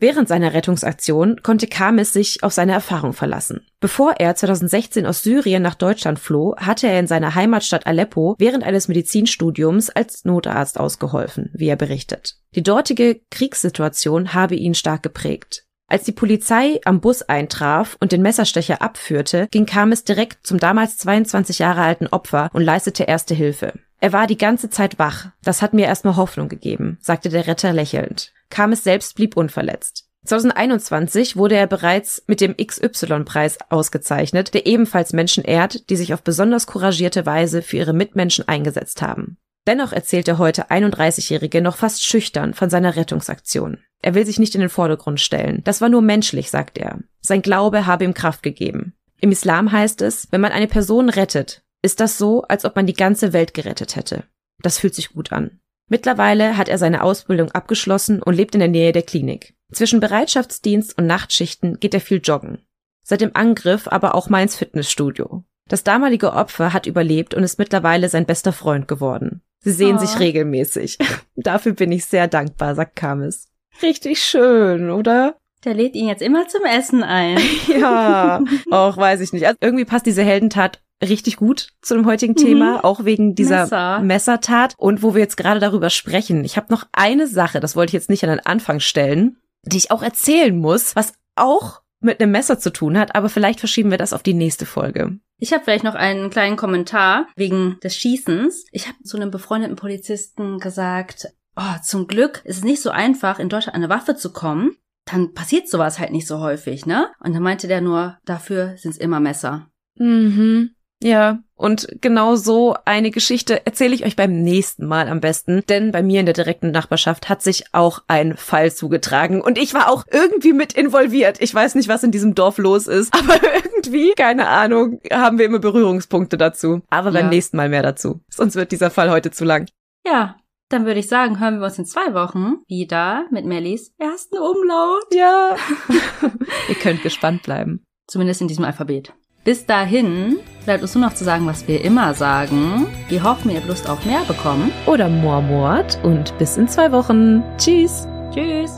[0.00, 3.66] Während seiner Rettungsaktion konnte Kames sich auf seine Erfahrung verlassen.
[3.80, 8.64] Bevor er 2016 aus Syrien nach Deutschland floh, hatte er in seiner Heimatstadt Aleppo während
[8.64, 12.36] eines Medizinstudiums als Notarzt ausgeholfen, wie er berichtet.
[12.54, 15.64] Die dortige Kriegssituation habe ihn stark geprägt.
[15.86, 20.96] Als die Polizei am Bus eintraf und den Messerstecher abführte, ging Kames direkt zum damals
[20.96, 23.74] 22 Jahre alten Opfer und leistete erste Hilfe.
[24.00, 25.26] Er war die ganze Zeit wach.
[25.42, 28.32] Das hat mir erstmal Hoffnung gegeben, sagte der Retter lächelnd.
[28.50, 30.06] Kames selbst blieb unverletzt.
[30.26, 36.22] 2021 wurde er bereits mit dem XY-Preis ausgezeichnet, der ebenfalls Menschen ehrt, die sich auf
[36.22, 39.38] besonders couragierte Weise für ihre Mitmenschen eingesetzt haben.
[39.66, 43.78] Dennoch erzählt der heute 31-Jährige noch fast schüchtern von seiner Rettungsaktion.
[44.02, 45.62] Er will sich nicht in den Vordergrund stellen.
[45.64, 46.98] Das war nur menschlich, sagt er.
[47.20, 48.94] Sein Glaube habe ihm Kraft gegeben.
[49.20, 52.86] Im Islam heißt es, wenn man eine Person rettet, ist das so, als ob man
[52.86, 54.24] die ganze Welt gerettet hätte.
[54.62, 55.60] Das fühlt sich gut an.
[55.90, 59.54] Mittlerweile hat er seine Ausbildung abgeschlossen und lebt in der Nähe der Klinik.
[59.72, 62.58] Zwischen Bereitschaftsdienst und Nachtschichten geht er viel joggen.
[63.02, 65.42] Seit dem Angriff aber auch mal ins Fitnessstudio.
[65.68, 69.42] Das damalige Opfer hat überlebt und ist mittlerweile sein bester Freund geworden.
[69.62, 69.98] Sie sehen Oh.
[69.98, 70.96] sich regelmäßig.
[71.36, 73.48] Dafür bin ich sehr dankbar, sagt Kamis.
[73.82, 75.36] Richtig schön, oder?
[75.64, 77.36] Der lädt ihn jetzt immer zum Essen ein.
[77.68, 79.44] Ja, auch weiß ich nicht.
[79.46, 84.00] Also irgendwie passt diese Heldentat richtig gut zu dem heutigen Thema, auch wegen dieser Messer.
[84.00, 84.74] Messertat.
[84.76, 87.94] Und wo wir jetzt gerade darüber sprechen, ich habe noch eine Sache, das wollte ich
[87.94, 92.32] jetzt nicht an den Anfang stellen, die ich auch erzählen muss, was auch mit einem
[92.32, 95.18] Messer zu tun hat, aber vielleicht verschieben wir das auf die nächste Folge.
[95.38, 98.66] Ich habe vielleicht noch einen kleinen Kommentar wegen des Schießens.
[98.72, 103.38] Ich habe zu einem befreundeten Polizisten gesagt, oh, zum Glück ist es nicht so einfach,
[103.38, 104.76] in Deutschland an eine Waffe zu kommen.
[105.06, 107.08] Dann passiert sowas halt nicht so häufig, ne?
[107.20, 109.70] Und dann meinte der nur, dafür sind's immer Messer.
[109.96, 110.70] Mhm.
[111.02, 115.92] Ja, und genau so eine Geschichte erzähle ich euch beim nächsten Mal am besten, denn
[115.92, 119.90] bei mir in der direkten Nachbarschaft hat sich auch ein Fall zugetragen und ich war
[119.90, 121.40] auch irgendwie mit involviert.
[121.40, 125.46] Ich weiß nicht, was in diesem Dorf los ist, aber irgendwie, keine Ahnung, haben wir
[125.46, 126.82] immer Berührungspunkte dazu.
[126.90, 127.30] Aber beim Ja.
[127.30, 128.20] nächsten Mal mehr dazu.
[128.28, 129.66] Sonst wird dieser Fall heute zu lang.
[130.06, 130.36] Ja,
[130.68, 135.06] dann würde ich sagen, hören wir uns in zwei Wochen wieder mit Mellies ersten Umlaut.
[135.14, 135.56] Ja.
[136.68, 137.84] Ihr könnt gespannt bleiben.
[138.06, 139.12] Zumindest in diesem Alphabet.
[139.50, 142.86] Bis dahin bleibt uns nur noch zu sagen, was wir immer sagen.
[143.08, 144.70] Wir hoffen, ihr habt Lust auf mehr bekommen.
[144.86, 147.42] Oder Mormort und bis in zwei Wochen.
[147.58, 148.06] Tschüss.
[148.32, 148.70] Tschüss.